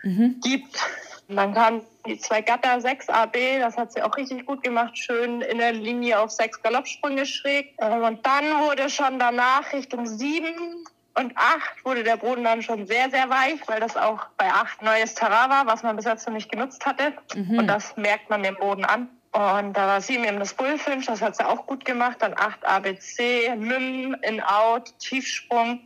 mhm. 0.03 0.41
gibt. 0.43 0.77
Und 1.27 1.37
dann 1.37 1.53
kamen 1.53 1.81
die 2.05 2.19
zwei 2.19 2.41
Gatter 2.41 2.79
6 2.79 3.09
AB, 3.09 3.59
das 3.59 3.77
hat 3.77 3.91
sie 3.91 4.01
auch 4.03 4.15
richtig 4.15 4.45
gut 4.45 4.63
gemacht, 4.63 4.97
schön 4.97 5.41
in 5.41 5.57
der 5.57 5.73
Linie 5.73 6.19
auf 6.19 6.29
sechs 6.29 6.61
Galoppsprünge 6.61 7.25
schräg. 7.25 7.73
Ähm, 7.79 8.03
und 8.03 8.25
dann 8.25 8.45
wurde 8.61 8.89
schon 8.89 9.17
danach 9.17 9.73
Richtung 9.73 10.05
7 10.05 10.85
und 11.15 11.35
8 11.35 11.85
wurde 11.85 12.03
der 12.03 12.17
Boden 12.17 12.43
dann 12.43 12.61
schon 12.61 12.85
sehr, 12.85 13.09
sehr 13.09 13.29
weich, 13.29 13.59
weil 13.67 13.79
das 13.79 13.97
auch 13.97 14.25
bei 14.37 14.51
8 14.51 14.81
neues 14.81 15.15
Terrain 15.15 15.49
war, 15.49 15.65
was 15.65 15.81
man 15.81 15.95
bis 15.95 16.05
jetzt 16.05 16.27
noch 16.27 16.33
nicht 16.33 16.51
genutzt 16.51 16.85
hatte. 16.85 17.13
Mhm. 17.33 17.59
Und 17.59 17.67
das 17.67 17.95
merkt 17.97 18.29
man 18.29 18.43
dem 18.43 18.55
Boden 18.55 18.85
an. 18.85 19.09
Und 19.31 19.73
da 19.73 19.87
war 19.87 20.01
7 20.01 20.23
eben 20.23 20.39
das 20.39 20.53
Bullfinch, 20.53 21.07
das 21.07 21.21
hat 21.21 21.35
sie 21.35 21.45
auch 21.45 21.65
gut 21.65 21.85
gemacht. 21.85 22.17
Dann 22.19 22.37
8 22.37 22.65
ABC, 22.65 23.55
Mim, 23.57 24.15
In-Out, 24.21 24.93
Tiefsprung. 24.99 25.81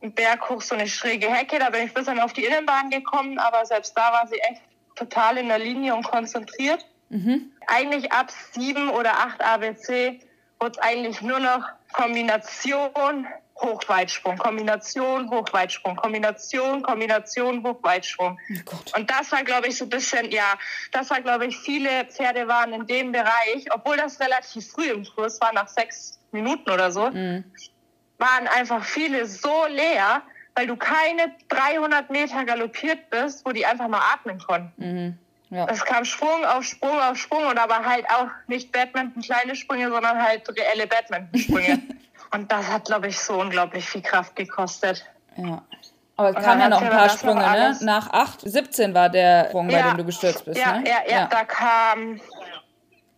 Berg 0.00 0.48
hoch 0.48 0.62
so 0.62 0.76
eine 0.76 0.86
schräge 0.86 1.28
Hecke. 1.28 1.58
Da 1.58 1.70
bin 1.70 1.82
ich 1.82 1.90
ein 1.90 1.94
bisschen 1.94 2.20
auf 2.20 2.32
die 2.32 2.44
Innenbahn 2.44 2.90
gekommen, 2.90 3.38
aber 3.38 3.66
selbst 3.66 3.96
da 3.96 4.12
war 4.12 4.28
sie 4.28 4.38
echt 4.38 4.62
total 4.98 5.38
in 5.38 5.48
der 5.48 5.58
Linie 5.58 5.94
und 5.94 6.04
konzentriert. 6.04 6.84
Mhm. 7.08 7.52
Eigentlich 7.66 8.12
ab 8.12 8.30
sieben 8.52 8.90
oder 8.90 9.12
acht 9.12 9.40
ABC 9.40 10.20
wurde 10.60 10.72
es 10.72 10.78
eigentlich 10.78 11.22
nur 11.22 11.38
noch 11.38 11.64
Kombination, 11.92 13.26
Hochweitsprung, 13.56 14.36
Kombination, 14.36 15.30
Hochweitsprung, 15.30 15.96
Kombination, 15.96 16.82
Kombination, 16.82 17.62
Hochweitsprung. 17.64 18.38
Oh 18.66 18.98
und 18.98 19.10
das 19.10 19.32
war, 19.32 19.42
glaube 19.42 19.68
ich, 19.68 19.76
so 19.76 19.84
ein 19.84 19.88
bisschen, 19.88 20.30
ja, 20.30 20.54
das 20.92 21.10
war, 21.10 21.20
glaube 21.20 21.46
ich, 21.46 21.56
viele 21.58 22.04
Pferde 22.04 22.46
waren 22.46 22.72
in 22.72 22.86
dem 22.86 23.12
Bereich, 23.12 23.66
obwohl 23.70 23.96
das 23.96 24.20
relativ 24.20 24.70
früh 24.70 24.90
im 24.90 25.04
Kurs 25.04 25.40
war, 25.40 25.52
nach 25.52 25.68
sechs 25.68 26.20
Minuten 26.30 26.70
oder 26.70 26.92
so, 26.92 27.10
mhm 27.10 27.44
waren 28.18 28.48
einfach 28.48 28.84
viele 28.84 29.26
so 29.26 29.66
leer, 29.68 30.22
weil 30.58 30.66
du 30.66 30.74
keine 30.74 31.30
300 31.50 32.10
Meter 32.10 32.44
galoppiert 32.44 33.10
bist, 33.10 33.46
wo 33.46 33.52
die 33.52 33.64
einfach 33.64 33.86
mal 33.86 34.00
atmen 34.12 34.40
konnten. 34.40 34.72
Mhm. 34.76 35.18
Ja. 35.56 35.66
Es 35.70 35.84
kam 35.84 36.04
Sprung 36.04 36.44
auf 36.44 36.64
Sprung 36.64 36.98
auf 37.00 37.16
Sprung 37.16 37.46
und 37.46 37.58
aber 37.58 37.86
halt 37.86 38.04
auch 38.10 38.26
nicht 38.48 38.72
Badminton 38.72 39.22
kleine 39.22 39.54
Sprünge, 39.54 39.88
sondern 39.88 40.20
halt 40.20 40.48
reelle 40.48 40.88
Badminton-Sprünge. 40.88 41.80
und 42.34 42.50
das 42.50 42.66
hat, 42.66 42.86
glaube 42.86 43.06
ich, 43.06 43.20
so 43.20 43.40
unglaublich 43.40 43.88
viel 43.88 44.02
Kraft 44.02 44.34
gekostet. 44.34 45.06
Ja. 45.36 45.62
Aber 46.16 46.36
es 46.36 46.44
kamen 46.44 46.60
ja 46.60 46.68
noch 46.68 46.82
ein 46.82 46.90
paar 46.90 47.08
Sprünge, 47.08 47.40
ne? 47.40 47.78
Nach 47.82 48.10
8, 48.10 48.40
17 48.40 48.92
war 48.92 49.08
der 49.08 49.46
Sprung, 49.50 49.70
ja. 49.70 49.82
bei 49.82 49.88
dem 49.90 49.96
du 49.98 50.04
gestürzt 50.06 50.44
bist, 50.44 50.60
ja, 50.60 50.78
ne? 50.78 50.84
Ja, 50.88 50.96
ja, 51.06 51.20
ja, 51.20 51.26
da 51.26 51.44
kam 51.44 52.20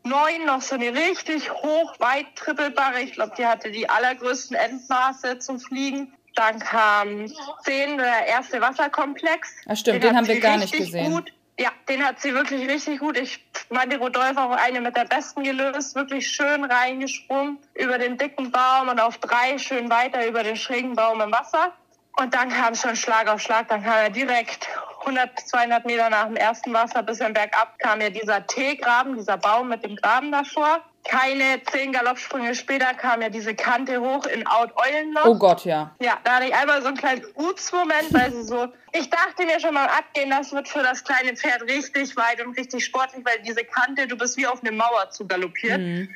neun 0.03 0.45
noch 0.45 0.61
so 0.61 0.75
eine 0.75 0.93
richtig 0.93 1.51
hoch, 1.51 1.99
weit 2.01 2.27
trippelbare. 2.37 3.01
Ich 3.01 3.13
glaube, 3.13 3.33
die 3.39 3.47
hatte 3.47 3.71
die 3.71 3.89
allergrößten 3.89 4.55
Endmaße 4.57 5.39
zum 5.39 5.59
Fliegen. 5.59 6.13
Dann 6.41 6.59
kam 6.59 7.27
zehn 7.65 7.99
der 7.99 8.27
erste 8.27 8.63
Wasserkomplex. 8.63 9.57
Ach 9.69 9.77
stimmt, 9.77 9.97
den, 9.97 10.09
den 10.09 10.17
haben 10.17 10.27
wir 10.27 10.41
gar 10.41 10.57
nicht 10.57 10.73
gesehen. 10.73 11.13
Gut. 11.13 11.31
Ja, 11.59 11.69
den 11.87 12.03
hat 12.03 12.19
sie 12.19 12.33
wirklich 12.33 12.67
richtig 12.67 13.01
gut. 13.01 13.19
Ich 13.19 13.45
meine, 13.69 13.99
Rodolphe 13.99 14.41
auch 14.41 14.53
eine 14.53 14.81
mit 14.81 14.97
der 14.97 15.05
besten 15.05 15.43
gelöst. 15.45 15.95
Wirklich 15.95 16.27
schön 16.27 16.65
reingesprungen 16.65 17.59
über 17.75 17.99
den 17.99 18.17
dicken 18.17 18.51
Baum 18.51 18.89
und 18.89 18.99
auf 18.99 19.19
drei 19.19 19.59
schön 19.59 19.91
weiter 19.91 20.27
über 20.27 20.43
den 20.43 20.57
schrägen 20.57 20.97
Baum 20.97 21.21
im 21.21 21.31
Wasser. 21.31 21.75
Und 22.19 22.35
dann 22.35 22.49
kam 22.49 22.75
schon 22.75 22.97
Schlag 22.97 23.29
auf 23.29 23.43
Schlag. 23.43 23.69
Dann 23.69 23.85
kam 23.85 23.99
er 23.99 24.09
direkt 24.09 24.67
100, 25.01 25.41
200 25.41 25.85
Meter 25.85 26.09
nach 26.09 26.25
dem 26.25 26.37
ersten 26.37 26.73
Wasser 26.73 27.03
bis 27.03 27.21
im 27.21 27.35
Bergab 27.35 27.79
kam 27.81 28.01
ja 28.01 28.09
dieser 28.09 28.47
T-Graben, 28.47 29.17
dieser 29.17 29.37
Baum 29.37 29.69
mit 29.69 29.85
dem 29.85 29.97
Graben 29.97 30.33
davor. 30.33 30.81
Keine 31.05 31.63
zehn 31.65 31.93
Galoppsprünge 31.93 32.55
später 32.55 32.93
kam 32.95 33.23
ja 33.23 33.31
diese 33.31 33.55
Kante 33.55 34.01
hoch 34.01 34.27
in 34.27 34.47
Out 34.47 34.71
Eulenloch. 34.77 35.25
Oh 35.25 35.35
Gott, 35.35 35.65
ja. 35.65 35.95
Ja, 36.01 36.19
da 36.25 36.37
hatte 36.37 36.47
ich 36.47 36.55
einmal 36.55 36.83
so 36.83 36.89
einen 36.89 36.97
kleinen 36.97 37.25
Ups-Moment, 37.35 38.13
weil 38.13 38.31
sie 38.33 38.43
so, 38.43 38.69
ich 38.93 39.09
dachte 39.09 39.47
mir 39.47 39.59
schon 39.61 39.75
mal 39.75 39.87
Abgehen, 39.87 40.31
das 40.31 40.53
wird 40.53 40.69
für 40.69 40.83
das 40.83 41.03
kleine 41.03 41.35
Pferd 41.35 41.63
richtig 41.63 42.17
weit 42.17 42.45
und 42.45 42.57
richtig 42.59 42.85
sportlich, 42.85 43.25
weil 43.25 43.41
diese 43.43 43.65
Kante, 43.65 44.07
du 44.07 44.17
bist 44.17 44.37
wie 44.37 44.47
auf 44.47 44.61
eine 44.63 44.73
Mauer 44.73 45.11
zu 45.11 45.27
galoppiert. 45.27 45.81
Mhm. 45.81 46.15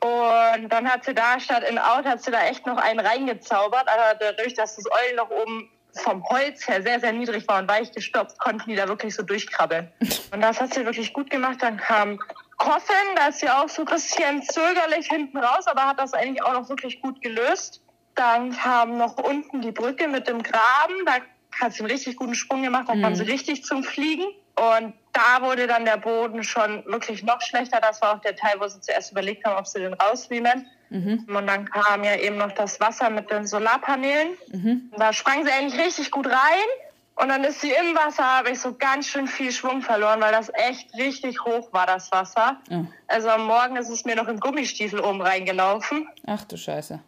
Und 0.00 0.68
dann 0.70 0.90
hat 0.90 1.04
sie 1.04 1.14
da 1.14 1.38
statt 1.38 1.62
in 1.68 1.78
Out, 1.78 2.04
hat 2.04 2.22
sie 2.22 2.32
da 2.32 2.44
echt 2.46 2.66
noch 2.66 2.76
einen 2.76 2.98
reingezaubert. 2.98 3.86
Aber 3.86 4.18
dadurch, 4.18 4.54
dass 4.54 4.74
das 4.74 4.84
Eulenloch 4.90 5.30
oben 5.30 5.70
vom 5.92 6.24
Holz 6.28 6.66
her 6.66 6.82
sehr, 6.82 6.98
sehr 6.98 7.12
niedrig 7.12 7.46
war 7.46 7.60
und 7.60 7.68
weich 7.68 7.92
gestopft, 7.92 8.38
konnten 8.38 8.68
die 8.68 8.76
da 8.76 8.88
wirklich 8.88 9.14
so 9.14 9.22
durchkrabbeln. 9.22 9.92
Und 10.32 10.40
das 10.40 10.60
hat 10.60 10.74
sie 10.74 10.84
wirklich 10.84 11.12
gut 11.12 11.30
gemacht. 11.30 11.58
Dann 11.60 11.76
kam 11.76 12.18
Coffin, 12.62 13.16
da 13.16 13.26
ist 13.26 13.40
sie 13.40 13.50
auch 13.50 13.68
so 13.68 13.82
ein 13.82 13.86
bisschen 13.86 14.40
zögerlich 14.44 15.08
hinten 15.08 15.38
raus, 15.38 15.66
aber 15.66 15.84
hat 15.84 15.98
das 15.98 16.14
eigentlich 16.14 16.44
auch 16.44 16.52
noch 16.52 16.68
wirklich 16.68 17.00
gut 17.00 17.20
gelöst. 17.20 17.82
Dann 18.14 18.52
kam 18.52 18.98
noch 18.98 19.16
unten 19.16 19.62
die 19.62 19.72
Brücke 19.72 20.06
mit 20.06 20.28
dem 20.28 20.44
Graben, 20.44 20.94
da 21.04 21.14
hat 21.60 21.72
sie 21.72 21.80
einen 21.80 21.90
richtig 21.90 22.16
guten 22.16 22.36
Sprung 22.36 22.62
gemacht, 22.62 22.84
da 22.88 22.94
mhm. 22.94 23.02
kam 23.02 23.14
sie 23.16 23.24
richtig 23.24 23.64
zum 23.64 23.82
Fliegen. 23.82 24.24
Und 24.54 24.94
da 25.12 25.42
wurde 25.42 25.66
dann 25.66 25.84
der 25.84 25.96
Boden 25.96 26.44
schon 26.44 26.84
wirklich 26.86 27.24
noch 27.24 27.40
schlechter. 27.40 27.80
Das 27.80 28.00
war 28.00 28.14
auch 28.14 28.20
der 28.20 28.36
Teil, 28.36 28.54
wo 28.60 28.68
sie 28.68 28.80
zuerst 28.80 29.10
überlegt 29.10 29.44
haben, 29.44 29.58
ob 29.58 29.66
sie 29.66 29.80
den 29.80 29.94
rausnehmen. 29.94 30.66
Mhm. 30.90 31.26
Und 31.34 31.46
dann 31.48 31.68
kam 31.68 32.04
ja 32.04 32.14
eben 32.16 32.36
noch 32.36 32.52
das 32.52 32.78
Wasser 32.78 33.10
mit 33.10 33.28
den 33.30 33.46
Solarpanelen. 33.46 34.36
Mhm. 34.52 34.92
Da 34.96 35.12
sprang 35.12 35.44
sie 35.44 35.50
eigentlich 35.50 35.80
richtig 35.80 36.12
gut 36.12 36.26
rein. 36.26 36.68
Und 37.14 37.28
dann 37.28 37.44
ist 37.44 37.60
sie 37.60 37.70
im 37.70 37.94
Wasser, 37.94 38.24
habe 38.24 38.50
ich 38.50 38.60
so 38.60 38.74
ganz 38.74 39.06
schön 39.06 39.26
viel 39.26 39.52
Schwung 39.52 39.82
verloren, 39.82 40.20
weil 40.20 40.32
das 40.32 40.50
echt 40.54 40.94
richtig 40.94 41.44
hoch 41.44 41.72
war, 41.72 41.86
das 41.86 42.10
Wasser. 42.10 42.56
Oh. 42.70 42.84
Also 43.06 43.28
am 43.28 43.46
Morgen 43.46 43.76
ist 43.76 43.90
es 43.90 44.04
mir 44.04 44.16
noch 44.16 44.28
im 44.28 44.40
Gummistiefel 44.40 44.98
oben 45.00 45.20
reingelaufen. 45.20 46.08
Ach 46.26 46.44
du 46.44 46.56
Scheiße. 46.56 47.00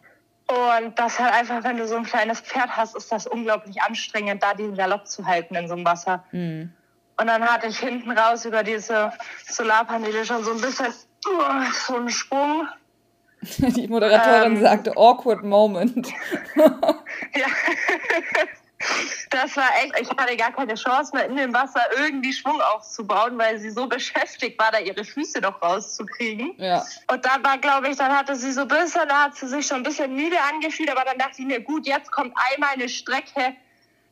Und 0.47 0.99
das 0.99 1.19
halt 1.19 1.33
einfach, 1.33 1.63
wenn 1.63 1.77
du 1.77 1.87
so 1.87 1.95
ein 1.95 2.03
kleines 2.03 2.39
Pferd 2.39 2.77
hast, 2.77 2.95
ist 2.95 3.11
das 3.11 3.25
unglaublich 3.25 3.81
anstrengend, 3.81 4.43
da 4.43 4.53
den 4.53 4.75
Galopp 4.75 5.07
zu 5.07 5.25
halten 5.25 5.55
in 5.55 5.67
so 5.67 5.73
einem 5.73 5.85
Wasser. 5.85 6.23
Mhm. 6.31 6.71
Und 7.17 7.27
dann 7.27 7.43
hatte 7.43 7.67
ich 7.67 7.79
hinten 7.79 8.11
raus 8.11 8.45
über 8.45 8.61
diese 8.61 9.11
Solarpaneele 9.47 10.23
schon 10.25 10.43
so 10.43 10.51
ein 10.51 10.61
bisschen 10.61 10.87
uh, 11.27 11.71
so 11.87 11.95
einen 11.95 12.09
Sprung. 12.09 12.67
Die 13.41 13.87
Moderatorin 13.87 14.57
ähm, 14.57 14.61
sagte 14.61 14.95
awkward 14.95 15.43
moment. 15.43 16.09
ja. 16.55 17.47
Das 19.29 19.55
war 19.57 19.69
echt, 19.81 19.99
ich 19.99 20.09
hatte 20.09 20.37
gar 20.37 20.51
keine 20.51 20.75
Chance 20.75 21.11
mehr 21.13 21.25
in 21.25 21.35
dem 21.35 21.53
Wasser 21.53 21.81
irgendwie 21.97 22.31
Schwung 22.31 22.59
aufzubauen, 22.61 23.37
weil 23.37 23.59
sie 23.59 23.69
so 23.69 23.87
beschäftigt 23.87 24.59
war, 24.59 24.71
da 24.71 24.79
ihre 24.79 25.03
Füße 25.03 25.39
noch 25.41 25.61
rauszukriegen. 25.61 26.53
Ja. 26.57 26.85
Und 27.11 27.25
dann 27.25 27.43
war, 27.43 27.57
glaube 27.57 27.89
ich, 27.89 27.97
dann 27.97 28.15
hatte 28.15 28.35
sie 28.35 28.51
so 28.51 28.61
ein 28.61 28.67
bisschen, 28.67 29.07
da 29.07 29.25
hat 29.25 29.35
sie 29.35 29.47
sich 29.47 29.65
schon 29.65 29.77
ein 29.77 29.83
bisschen 29.83 30.15
müde 30.15 30.37
angefühlt, 30.53 30.89
aber 30.89 31.03
dann 31.05 31.17
dachte 31.17 31.41
ich 31.41 31.45
mir, 31.45 31.61
gut, 31.61 31.85
jetzt 31.87 32.11
kommt 32.11 32.33
einmal 32.53 32.71
eine 32.73 32.89
Strecke, 32.89 33.55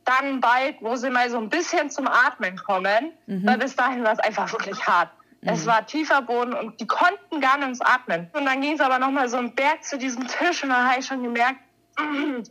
dann 0.04 0.40
bald, 0.40 0.76
wo 0.80 0.96
sie 0.96 1.10
mal 1.10 1.30
so 1.30 1.38
ein 1.38 1.48
bisschen 1.48 1.90
zum 1.90 2.06
Atmen 2.06 2.56
kommen, 2.56 3.12
mhm. 3.26 3.46
weil 3.46 3.58
bis 3.58 3.74
dahin 3.74 4.04
war 4.04 4.12
es 4.12 4.18
einfach 4.18 4.52
wirklich 4.52 4.86
hart. 4.86 5.10
Mhm. 5.40 5.48
Es 5.50 5.66
war 5.66 5.86
tiefer 5.86 6.22
Boden 6.22 6.52
und 6.52 6.80
die 6.80 6.86
konnten 6.86 7.40
gar 7.40 7.58
nicht 7.58 7.84
Atmen. 7.84 8.28
Und 8.32 8.44
dann 8.44 8.60
ging 8.60 8.74
es 8.74 8.80
aber 8.80 8.98
nochmal 8.98 9.28
so 9.28 9.36
einen 9.36 9.54
Berg 9.54 9.82
zu 9.84 9.98
diesem 9.98 10.26
Tisch 10.26 10.62
und 10.62 10.70
da 10.70 10.90
habe 10.90 11.00
ich 11.00 11.06
schon 11.06 11.22
gemerkt, 11.22 11.60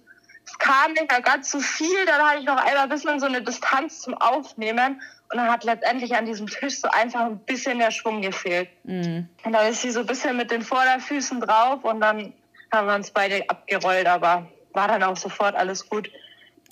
es 0.45 0.57
kam 0.57 0.93
nicht 0.93 1.09
mehr 1.09 1.21
ganz 1.21 1.51
so 1.51 1.59
viel. 1.59 2.05
Dann 2.05 2.21
hatte 2.21 2.39
ich 2.39 2.45
noch 2.45 2.57
einmal 2.57 2.83
ein 2.83 2.89
bisschen 2.89 3.19
so 3.19 3.25
eine 3.25 3.41
Distanz 3.41 4.01
zum 4.01 4.13
Aufnehmen. 4.15 5.01
Und 5.31 5.37
dann 5.37 5.49
hat 5.49 5.63
letztendlich 5.63 6.15
an 6.15 6.25
diesem 6.25 6.47
Tisch 6.47 6.79
so 6.79 6.87
einfach 6.89 7.21
ein 7.21 7.39
bisschen 7.39 7.79
der 7.79 7.91
Schwung 7.91 8.21
gefehlt. 8.21 8.69
Mhm. 8.83 9.27
Und 9.43 9.53
da 9.53 9.67
ist 9.67 9.81
sie 9.81 9.91
so 9.91 10.01
ein 10.01 10.05
bisschen 10.05 10.37
mit 10.37 10.51
den 10.51 10.61
Vorderfüßen 10.61 11.41
drauf 11.41 11.83
und 11.83 12.01
dann 12.01 12.33
haben 12.71 12.87
wir 12.87 12.95
uns 12.95 13.11
beide 13.11 13.49
abgerollt, 13.49 14.05
aber 14.05 14.47
war 14.73 14.87
dann 14.87 15.01
auch 15.03 15.17
sofort 15.17 15.55
alles 15.55 15.89
gut. 15.89 16.09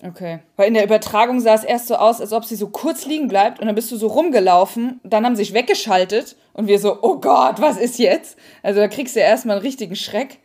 Okay. 0.04 0.40
Weil 0.56 0.68
in 0.68 0.74
der 0.74 0.84
Übertragung 0.84 1.40
sah 1.40 1.54
es 1.54 1.63
erst 1.63 1.88
so 1.88 1.96
aus, 1.96 2.22
als 2.22 2.34
ob 2.34 2.46
sie 2.46 2.56
so 2.56 2.70
kurz 2.70 3.06
liegen 3.06 3.28
bleibt 3.28 3.60
und 3.60 3.68
dann 3.68 3.75
bist 3.75 3.92
du 3.92 3.98
so 3.98 4.08
rumgelaufen, 4.08 5.00
dann 5.04 5.25
haben 5.25 5.36
sie 5.36 5.44
sich 5.44 5.54
weggeschaltet 5.54 6.36
und 6.54 6.68
wir 6.68 6.80
so, 6.80 7.00
oh 7.01 7.20
Gott, 7.20 7.62
was 7.62 7.78
ist 7.78 8.00
jetzt? 8.00 8.38
Also 8.63 8.80
da 8.80 8.88
kriegst 8.88 9.16
du 9.16 9.20
ja 9.20 9.28
erstmal 9.28 9.58
einen 9.58 9.66
richtigen 9.66 9.96
Schreck. 9.96 10.40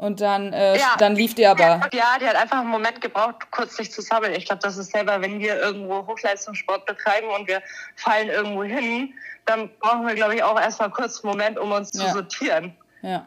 Und 0.00 0.22
dann, 0.22 0.54
äh, 0.54 0.78
ja. 0.78 0.94
dann 0.98 1.14
lief 1.14 1.34
die 1.34 1.46
aber. 1.46 1.82
Ja, 1.92 2.16
die 2.18 2.26
hat 2.26 2.34
einfach 2.34 2.60
einen 2.60 2.70
Moment 2.70 3.02
gebraucht, 3.02 3.50
kurz 3.50 3.76
sich 3.76 3.92
zu 3.92 4.00
sammeln. 4.00 4.32
Ich 4.32 4.46
glaube, 4.46 4.62
das 4.62 4.78
ist 4.78 4.92
selber, 4.92 5.20
wenn 5.20 5.40
wir 5.40 5.60
irgendwo 5.60 6.06
Hochleistungssport 6.06 6.86
betreiben 6.86 7.28
und 7.28 7.46
wir 7.46 7.60
fallen 7.96 8.30
irgendwo 8.30 8.64
hin, 8.64 9.12
dann 9.44 9.68
brauchen 9.78 10.06
wir, 10.06 10.14
glaube 10.14 10.36
ich, 10.36 10.42
auch 10.42 10.58
erstmal 10.58 10.88
kurz 10.88 11.22
einen 11.22 11.32
Moment, 11.32 11.58
um 11.58 11.70
uns 11.72 11.90
ja. 11.92 12.06
zu 12.06 12.12
sortieren. 12.14 12.74
Ja. 13.02 13.26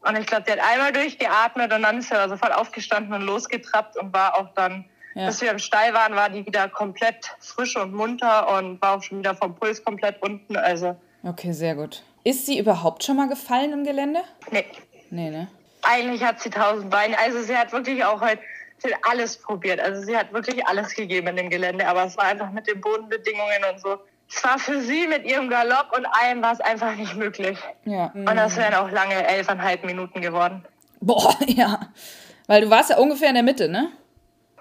Und 0.00 0.16
ich 0.16 0.26
glaube, 0.26 0.44
die 0.46 0.52
hat 0.52 0.60
einmal 0.60 0.94
durchgeatmet 0.94 1.70
und 1.70 1.82
dann 1.82 1.98
ist 1.98 2.08
sie 2.08 2.14
aber 2.14 2.30
sofort 2.30 2.54
aufgestanden 2.54 3.12
und 3.12 3.20
losgetrappt 3.20 3.98
und 3.98 4.14
war 4.14 4.34
auch 4.38 4.48
dann, 4.54 4.86
ja. 5.14 5.26
bis 5.26 5.42
wir 5.42 5.50
im 5.50 5.58
Stall 5.58 5.92
waren, 5.92 6.16
war 6.16 6.30
die 6.30 6.46
wieder 6.46 6.70
komplett 6.70 7.36
frisch 7.40 7.76
und 7.76 7.92
munter 7.92 8.50
und 8.56 8.80
war 8.80 8.96
auch 8.96 9.02
schon 9.02 9.18
wieder 9.18 9.34
vom 9.34 9.54
Puls 9.54 9.84
komplett 9.84 10.22
unten. 10.22 10.56
Also. 10.56 10.96
Okay, 11.22 11.52
sehr 11.52 11.74
gut. 11.74 12.02
Ist 12.22 12.46
sie 12.46 12.58
überhaupt 12.58 13.04
schon 13.04 13.18
mal 13.18 13.28
gefallen 13.28 13.74
im 13.74 13.84
Gelände? 13.84 14.20
Nee. 14.50 14.64
Nee, 15.10 15.28
ne? 15.28 15.48
Eigentlich 15.84 16.22
hat 16.24 16.40
sie 16.40 16.50
tausend 16.50 16.90
Beine. 16.90 17.18
Also 17.18 17.42
sie 17.42 17.56
hat 17.56 17.72
wirklich 17.72 18.04
auch 18.04 18.20
halt 18.20 18.40
alles 19.02 19.36
probiert. 19.38 19.80
Also 19.80 20.02
sie 20.02 20.16
hat 20.16 20.32
wirklich 20.32 20.66
alles 20.66 20.94
gegeben 20.94 21.28
in 21.28 21.36
dem 21.36 21.50
Gelände, 21.50 21.86
aber 21.86 22.04
es 22.04 22.16
war 22.16 22.24
einfach 22.24 22.50
mit 22.50 22.66
den 22.66 22.80
Bodenbedingungen 22.80 23.64
und 23.72 23.80
so. 23.80 23.98
Es 24.28 24.42
war 24.42 24.58
für 24.58 24.80
sie 24.80 25.06
mit 25.06 25.24
ihrem 25.24 25.48
Galopp 25.48 25.96
und 25.96 26.06
allem 26.06 26.42
war 26.42 26.52
es 26.52 26.60
einfach 26.60 26.94
nicht 26.96 27.14
möglich. 27.14 27.58
Ja. 27.84 28.10
Und 28.14 28.36
das 28.36 28.56
wären 28.56 28.74
auch 28.74 28.90
lange 28.90 29.26
elfeinhalb 29.26 29.84
Minuten 29.84 30.20
geworden. 30.20 30.64
Boah, 31.00 31.34
ja. 31.46 31.80
Weil 32.46 32.62
du 32.62 32.70
warst 32.70 32.90
ja 32.90 32.98
ungefähr 32.98 33.28
in 33.28 33.34
der 33.34 33.42
Mitte, 33.42 33.68
ne? 33.68 33.90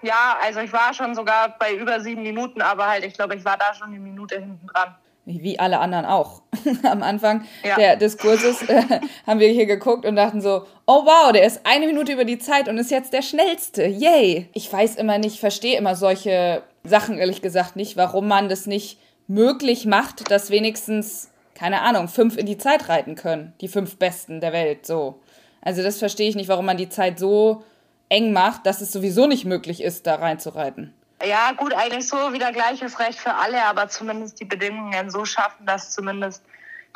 Ja, 0.02 0.38
also 0.44 0.60
ich 0.60 0.72
war 0.74 0.94
schon 0.94 1.16
sogar 1.16 1.58
bei 1.58 1.74
über 1.74 2.02
sieben 2.02 2.24
Minuten, 2.24 2.62
aber 2.62 2.88
halt, 2.88 3.06
ich 3.06 3.14
glaube, 3.14 3.36
ich 3.36 3.46
war 3.46 3.58
da 3.58 3.74
schon 3.74 3.88
eine 3.88 4.00
Minute 4.00 4.36
hinten 4.36 4.68
dran 4.68 4.96
wie 5.26 5.60
alle 5.60 5.80
anderen 5.80 6.06
auch. 6.06 6.42
Am 6.84 7.02
Anfang 7.04 7.46
ja. 7.64 7.76
der, 7.76 7.96
des 7.96 8.18
Kurses 8.18 8.62
äh, 8.64 8.84
haben 9.26 9.40
wir 9.40 9.50
hier 9.50 9.66
geguckt 9.66 10.06
und 10.06 10.16
dachten 10.16 10.42
so, 10.42 10.66
oh 10.86 11.06
wow, 11.06 11.32
der 11.32 11.46
ist 11.46 11.62
eine 11.64 11.88
Minute 11.88 12.12
über 12.14 12.26
die 12.26 12.40
Zeit 12.40 12.68
und 12.68 12.78
ist 12.78 12.92
jetzt 12.92 13.14
der 13.14 13.22
schnellste. 13.22 13.86
Yay! 13.86 14.50
Ich 14.54 14.72
weiß 14.72 14.96
immer 14.96 15.18
nicht, 15.18 15.40
verstehe 15.40 15.78
immer 15.78 15.96
solche 15.96 16.64
Sachen 16.84 17.18
ehrlich 17.18 17.42
gesagt 17.42 17.76
nicht, 17.76 17.96
warum 17.96 18.28
man 18.28 18.50
das 18.50 18.66
nicht 18.66 19.00
möglich 19.28 19.86
macht, 19.86 20.30
dass 20.30 20.50
wenigstens, 20.50 21.32
keine 21.56 21.82
Ahnung, 21.82 22.08
fünf 22.10 22.38
in 22.38 22.46
die 22.46 22.58
Zeit 22.58 22.90
reiten 22.90 23.16
können. 23.16 23.54
Die 23.62 23.70
fünf 23.70 23.98
Besten 23.98 24.42
der 24.42 24.52
Welt, 24.52 24.86
so. 24.86 25.20
Also 25.62 25.82
das 25.82 26.00
verstehe 26.00 26.28
ich 26.28 26.36
nicht, 26.36 26.50
warum 26.50 26.66
man 26.66 26.76
die 26.76 26.90
Zeit 26.90 27.18
so 27.18 27.64
eng 28.10 28.34
macht, 28.34 28.66
dass 28.66 28.82
es 28.82 28.92
sowieso 28.92 29.28
nicht 29.28 29.46
möglich 29.46 29.82
ist, 29.82 30.06
da 30.06 30.16
reinzureiten. 30.16 30.94
Ja, 31.26 31.52
gut, 31.54 31.74
eigentlich 31.74 32.08
so 32.08 32.34
wieder 32.34 32.52
gleiches 32.52 33.00
Recht 33.00 33.20
für 33.20 33.34
alle, 33.34 33.64
aber 33.64 33.88
zumindest 33.88 34.40
die 34.40 34.46
Bedingungen 34.46 35.10
so 35.10 35.26
schaffen, 35.26 35.66
dass 35.66 35.92
zumindest 35.92 36.44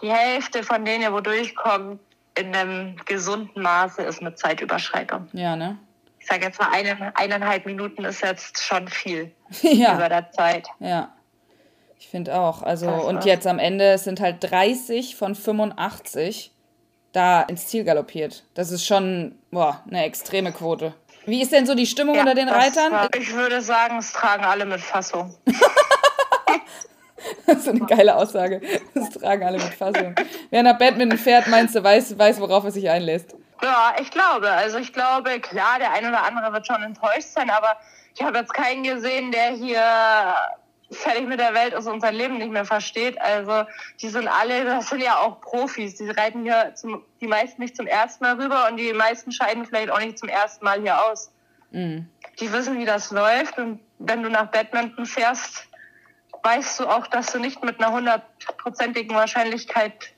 die 0.02 0.12
Hälfte 0.12 0.64
von 0.64 0.84
denen, 0.86 1.12
wo 1.14 1.22
durchkommt, 1.22 2.00
in 2.38 2.56
einem 2.56 2.96
gesunden 3.06 3.62
Maße 3.62 4.04
ist 4.04 4.22
mit 4.22 4.38
Zeitüberschreitung. 4.38 5.28
Ja, 5.34 5.56
ne? 5.56 5.78
Ich 6.20 6.28
sage 6.28 6.46
jetzt 6.46 6.60
mal, 6.60 6.70
eine, 6.72 7.16
eineinhalb 7.16 7.66
Minuten 7.66 8.06
ist 8.06 8.22
jetzt 8.22 8.62
schon 8.64 8.88
viel 8.88 9.32
ja. 9.62 9.96
über 9.96 10.10
der 10.10 10.32
Zeit. 10.32 10.68
Ja. 10.80 11.14
Ich 12.00 12.10
finde 12.10 12.36
auch. 12.40 12.62
Also, 12.62 12.90
und 12.90 13.26
jetzt 13.26 13.48
am 13.48 13.58
Ende 13.58 13.98
sind 13.98 14.20
halt 14.20 14.38
30 14.42 15.16
von 15.16 15.34
85 15.34 16.52
da 17.12 17.42
ins 17.42 17.68
Ziel 17.68 17.84
galoppiert. 17.84 18.44
Das 18.54 18.72
ist 18.72 18.86
schon 18.86 19.36
boah, 19.50 19.82
eine 19.88 20.04
extreme 20.04 20.52
Quote. 20.52 20.94
Wie 21.28 21.42
ist 21.42 21.52
denn 21.52 21.66
so 21.66 21.76
die 21.76 21.86
Stimmung 21.86 22.16
ja, 22.16 22.22
unter 22.22 22.36
den 22.36 22.48
Reitern? 22.48 22.94
War, 22.94 23.10
ich 23.14 23.34
würde 23.34 23.62
sagen, 23.62 23.98
es 23.98 24.14
tragen 24.14 24.46
alle 24.46 24.66
mit 24.66 24.80
Fassung. 24.80 25.36
das 27.46 27.58
ist 27.58 27.68
eine 27.68 27.82
geile 27.82 28.16
Aussage. 28.16 28.62
Es 28.94 29.10
tragen 29.10 29.44
alle 29.44 29.58
mit 29.58 29.74
Fassung. 29.74 30.16
Wer 30.50 30.64
nach 30.64 30.78
Badminton 30.78 31.20
fährt, 31.20 31.48
meinst 31.48 31.76
du, 31.76 31.84
weiß, 31.84 32.18
weiß, 32.18 32.40
worauf 32.40 32.64
er 32.64 32.72
sich 32.72 32.90
einlässt? 32.90 33.36
Ja, 33.62 33.94
ich 34.00 34.10
glaube. 34.10 34.50
Also 34.50 34.78
ich 34.78 34.94
glaube, 34.94 35.42
klar, 35.42 35.80
der 35.80 35.92
ein 35.92 36.08
oder 36.08 36.24
andere 36.24 36.54
wird 36.54 36.66
schon 36.66 36.82
enttäuscht 36.82 37.34
sein, 37.36 37.50
aber 37.50 37.76
ich 38.16 38.24
habe 38.24 38.38
jetzt 38.38 38.54
keinen 38.54 38.84
gesehen, 38.84 39.34
der 39.34 39.50
hier 39.50 39.84
fertig 40.92 41.28
mit 41.28 41.40
der 41.40 41.54
Welt 41.54 41.74
ist 41.74 41.88
und 41.88 42.02
sein 42.02 42.16
Leben 42.16 42.38
nicht 42.38 42.52
mehr 42.52 42.66
versteht. 42.66 43.20
Also 43.22 43.64
die 44.02 44.10
sind 44.10 44.28
alle, 44.28 44.64
das 44.64 44.90
sind 44.90 45.02
ja 45.02 45.20
auch 45.20 45.42
Profis. 45.42 45.96
Die 45.96 46.10
reiten 46.10 46.44
hier 46.44 46.74
zum, 46.76 47.04
die 47.20 47.28
meisten 47.28 47.62
nicht 47.62 47.76
zum 47.76 47.88
ersten 47.88 48.24
Mal 48.24 48.40
rüber 48.40 48.68
und 48.70 48.78
die 48.78 48.94
meisten 48.94 49.32
scheiden 49.32 49.66
vielleicht 49.66 49.90
auch 49.90 50.00
nicht 50.00 50.18
zum 50.18 50.30
ersten 50.30 50.64
Mal 50.64 50.82
hier 50.82 51.04
aus. 51.06 51.32
Mhm. 51.72 52.08
Die 52.40 52.52
wissen, 52.52 52.80
wie 52.80 52.86
das 52.86 53.12
läuft 53.12 53.58
und 53.58 53.80
wenn 54.00 54.24
du 54.24 54.30
nach 54.30 54.48
Badminton 54.48 55.06
fährst, 55.06 55.68
weißt 56.44 56.80
du 56.80 56.88
auch, 56.88 57.08
dass 57.08 57.32
du 57.32 57.40
nicht 57.40 57.64
mit 57.64 57.80
einer 57.80 57.92
hundertprozentigen 57.92 59.16
Wahrscheinlichkeit 59.16 60.14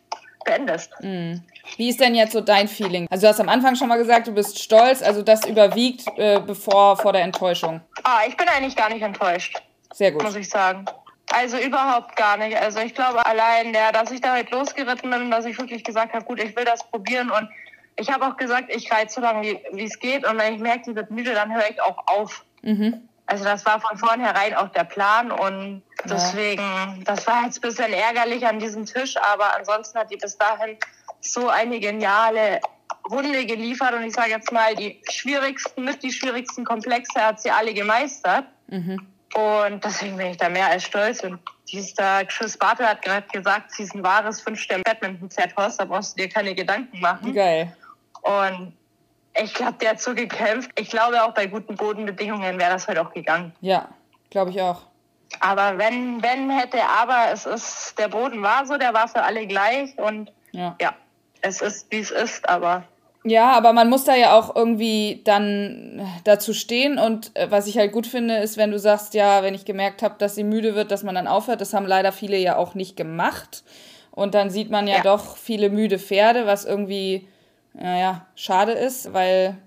beendest. 0.46 0.92
Mhm. 1.02 1.42
Wie 1.78 1.90
ist 1.90 2.00
denn 2.00 2.16
jetzt 2.16 2.34
so 2.34 2.42
dein 2.42 2.68
Feeling? 2.68 3.08
Also 3.10 3.24
du 3.24 3.30
hast 3.30 3.40
am 3.40 3.50
Anfang 3.50 3.76
schon 3.76 3.88
mal 3.88 3.98
gesagt, 3.98 4.28
du 4.28 4.34
bist 4.34 4.60
stolz, 4.60 5.02
also 5.02 5.22
das 5.22 5.46
überwiegt 5.46 6.06
äh, 6.18 6.40
bevor 6.40 6.98
vor 6.98 7.14
der 7.14 7.24
Enttäuschung. 7.24 7.82
Ah, 8.04 8.22
ich 8.28 8.36
bin 8.38 8.48
eigentlich 8.48 8.76
gar 8.76 8.90
nicht 8.90 9.02
enttäuscht. 9.02 9.62
Sehr 9.94 10.12
gut. 10.12 10.24
Muss 10.24 10.36
ich 10.36 10.50
sagen. 10.50 10.86
Also 11.32 11.58
überhaupt 11.58 12.16
gar 12.16 12.38
nicht. 12.38 12.58
Also 12.58 12.80
ich 12.80 12.96
glaube 12.96 13.26
allein 13.26 13.72
der, 13.74 13.92
dass 13.92 14.12
ich 14.12 14.22
da 14.22 14.34
halt 14.34 14.50
losgeritten 14.52 15.12
bin, 15.12 15.30
dass 15.30 15.46
ich 15.46 15.58
wirklich 15.58 15.84
gesagt 15.84 16.14
habe, 16.14 16.26
gut, 16.26 16.42
ich 16.42 16.56
will 16.56 16.66
das 16.66 16.84
probieren 16.90 17.30
und 17.30 17.50
ich 17.98 18.12
habe 18.12 18.26
auch 18.26 18.38
gesagt, 18.38 18.74
ich 18.74 18.92
reite 18.92 19.12
so 19.12 19.22
lange, 19.22 19.60
wie 19.72 19.84
es 19.84 20.00
geht 20.00 20.26
und 20.26 20.38
wenn 20.38 20.56
ich 20.56 20.60
merke, 20.60 20.84
die 20.90 20.96
wird 20.96 21.12
müde, 21.12 21.34
dann 21.34 21.54
höre 21.54 21.70
ich 21.70 21.82
auch 21.82 22.08
auf. 22.08 22.46
Mhm. 22.62 23.08
Also 23.28 23.44
das 23.44 23.64
war 23.66 23.80
von 23.80 23.96
vornherein 23.98 24.56
auch 24.56 24.70
der 24.70 24.86
Plan 24.86 25.32
und 25.32 25.84
deswegen, 26.06 26.64
ja. 26.64 26.96
das 27.06 27.28
war 27.28 27.44
jetzt 27.44 27.60
ein 27.60 27.62
bisschen 27.62 27.94
ärgerlich 27.94 28.48
an 28.48 28.58
diesem 28.58 28.86
Tisch, 28.88 29.18
aber 29.18 29.56
ansonsten 29.56 30.00
hat 30.00 30.10
die 30.10 30.18
bis 30.18 30.36
dahin 30.36 30.78
so 31.22 31.48
eine 31.48 31.80
geniale 31.80 32.60
Runde 33.08 33.46
geliefert 33.46 33.94
und 33.94 34.04
ich 34.04 34.14
sage 34.14 34.32
jetzt 34.32 34.52
mal, 34.52 34.76
die 34.76 35.00
schwierigsten, 35.12 35.84
mit 35.84 36.02
die 36.02 36.12
schwierigsten 36.12 36.66
Komplexe 36.66 37.24
hat 37.24 37.40
sie 37.40 37.52
alle 37.52 37.74
gemeistert. 37.76 38.46
Mhm. 38.68 38.98
Und 39.36 39.84
deswegen 39.84 40.18
bin 40.18 40.28
ich 40.28 40.38
da 40.38 40.50
mehr 40.50 40.68
als 40.68 40.84
stolz. 40.84 41.24
Und 41.24 41.40
dieser 41.72 42.26
Chris 42.26 42.58
Bartel 42.58 42.88
hat 42.88 43.02
gerade 43.02 43.28
gesagt, 43.28 43.72
sie 43.74 43.84
ist 43.84 43.94
ein 43.94 44.04
wahres 44.04 44.42
Fünf-Stern-Badminton-Pferd, 44.42 45.54
da 45.56 45.86
brauchst 45.86 46.18
du 46.18 46.24
dir 46.24 46.30
keine 46.30 46.56
Gedanken 46.56 47.00
machen. 47.00 47.34
Geil. 47.34 47.76
Und 48.22 48.74
ich 49.42 49.54
glaube, 49.54 49.78
der 49.80 49.92
hat 49.92 50.02
so 50.02 50.16
gekämpft. 50.16 50.72
Ich 50.80 50.90
glaube, 50.90 51.24
auch 51.24 51.34
bei 51.34 51.46
guten 51.46 51.76
Bodenbedingungen 51.76 52.60
wäre 52.60 52.72
das 52.72 52.88
halt 52.88 52.98
auch 52.98 53.14
gegangen. 53.14 53.54
Ja, 53.62 53.90
glaube 54.30 54.52
ich 54.52 54.62
auch. 54.62 54.82
Aber 55.40 55.78
wenn, 55.78 56.24
wenn 56.24 56.50
hätte, 56.50 56.82
aber 56.84 57.32
es 57.32 57.46
ist, 57.46 57.98
der 58.00 58.08
Boden 58.08 58.42
war 58.42 58.66
so, 58.66 58.78
der 58.78 58.94
war 58.94 59.08
für 59.08 59.22
alle 59.22 59.46
gleich 59.46 59.98
und 59.98 60.32
Ja. 60.52 60.76
ja, 60.82 60.96
es 61.42 61.62
ist, 61.62 61.92
wie 61.92 62.00
es 62.00 62.12
ist, 62.12 62.50
aber 62.50 62.84
Ja, 63.26 63.52
aber 63.52 63.74
man 63.74 63.90
muss 63.90 64.06
da 64.06 64.16
ja 64.16 64.38
auch 64.40 64.56
irgendwie 64.56 65.22
dann 65.26 66.02
dazu 66.24 66.54
stehen. 66.54 66.98
Und 66.98 67.36
äh, 67.36 67.52
was 67.52 67.68
ich 67.68 67.78
halt 67.78 67.92
gut 67.92 68.08
finde, 68.08 68.38
ist, 68.38 68.58
wenn 68.58 68.72
du 68.72 68.80
sagst, 68.80 69.14
ja, 69.14 69.44
wenn 69.44 69.54
ich 69.54 69.66
gemerkt 69.66 70.02
habe, 70.04 70.16
dass 70.18 70.36
sie 70.36 70.44
müde 70.46 70.74
wird, 70.76 70.90
dass 70.92 71.04
man 71.04 71.16
dann 71.16 71.28
aufhört. 71.28 71.60
Das 71.62 71.74
haben 71.74 71.86
leider 71.86 72.12
viele 72.12 72.38
ja 72.38 72.56
auch 72.56 72.76
nicht 72.76 72.96
gemacht. 72.96 73.64
Und 74.12 74.36
dann 74.36 74.50
sieht 74.50 74.70
man 74.70 74.88
ja, 74.88 74.98
Ja. 74.98 75.04
doch 75.04 75.36
viele 75.38 75.70
müde 75.70 76.00
Pferde, 76.00 76.46
was 76.46 76.64
irgendwie, 76.66 77.28
naja, 77.74 78.26
schade 78.36 78.72
ist, 78.72 79.14
weil 79.14 79.58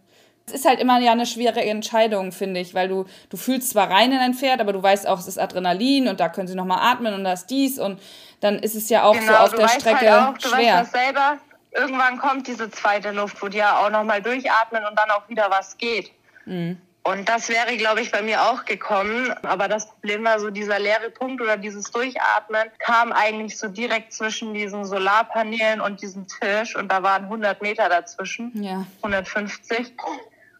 es 0.46 0.54
ist 0.54 0.66
halt 0.66 0.80
immer 0.80 0.98
ja 0.98 1.12
eine 1.12 1.24
schwere 1.26 1.62
Entscheidung, 1.62 2.32
finde 2.32 2.60
ich, 2.60 2.74
weil 2.74 2.88
du, 2.88 3.04
du 3.30 3.36
fühlst 3.36 3.70
zwar 3.70 3.90
rein 3.90 4.12
in 4.12 4.18
ein 4.18 4.34
Pferd, 4.34 4.60
aber 4.60 4.72
du 4.72 4.82
weißt 4.82 5.06
auch, 5.06 5.18
es 5.20 5.28
ist 5.28 5.38
Adrenalin 5.38 6.08
und 6.08 6.20
da 6.20 6.28
können 6.28 6.48
sie 6.48 6.54
nochmal 6.56 6.80
atmen 6.80 7.14
und 7.14 7.22
da 7.24 7.32
ist 7.34 7.46
dies 7.46 7.78
und 7.78 8.00
dann 8.40 8.58
ist 8.58 8.74
es 8.74 8.88
ja 8.88 9.04
auch 9.04 9.14
so 9.14 9.32
auf 9.32 9.54
der 9.54 9.64
weißt 9.66 9.80
Strecke 9.80 10.10
halt 10.10 10.34
auch, 10.34 10.38
du 10.38 10.48
schwer. 10.48 10.78
weißt 10.78 10.92
das 10.94 11.02
selber, 11.02 11.36
irgendwann 11.72 12.18
kommt 12.18 12.46
diese 12.46 12.70
zweite 12.70 13.12
Luft, 13.12 13.42
wo 13.42 13.48
die 13.48 13.58
ja 13.58 13.78
auch 13.78 13.90
nochmal 13.90 14.22
durchatmen 14.22 14.84
und 14.84 14.98
dann 14.98 15.10
auch 15.10 15.28
wieder 15.28 15.50
was 15.50 15.76
geht. 15.78 16.12
Mhm. 16.44 16.80
Und 17.04 17.28
das 17.28 17.48
wäre, 17.48 17.76
glaube 17.76 18.00
ich, 18.00 18.12
bei 18.12 18.22
mir 18.22 18.42
auch 18.42 18.64
gekommen. 18.64 19.32
Aber 19.42 19.66
das 19.66 19.88
Problem 19.88 20.22
war 20.22 20.38
so, 20.38 20.50
dieser 20.50 20.78
leere 20.78 21.10
Punkt 21.10 21.42
oder 21.42 21.56
dieses 21.56 21.90
Durchatmen 21.90 22.70
kam 22.78 23.10
eigentlich 23.10 23.58
so 23.58 23.66
direkt 23.66 24.12
zwischen 24.12 24.54
diesen 24.54 24.84
Solarpanelen 24.84 25.80
und 25.80 26.00
diesem 26.00 26.26
Tisch. 26.28 26.76
Und 26.76 26.92
da 26.92 27.02
waren 27.02 27.24
100 27.24 27.60
Meter 27.60 27.88
dazwischen, 27.88 28.52
Ja. 28.62 28.86
150. 29.02 29.94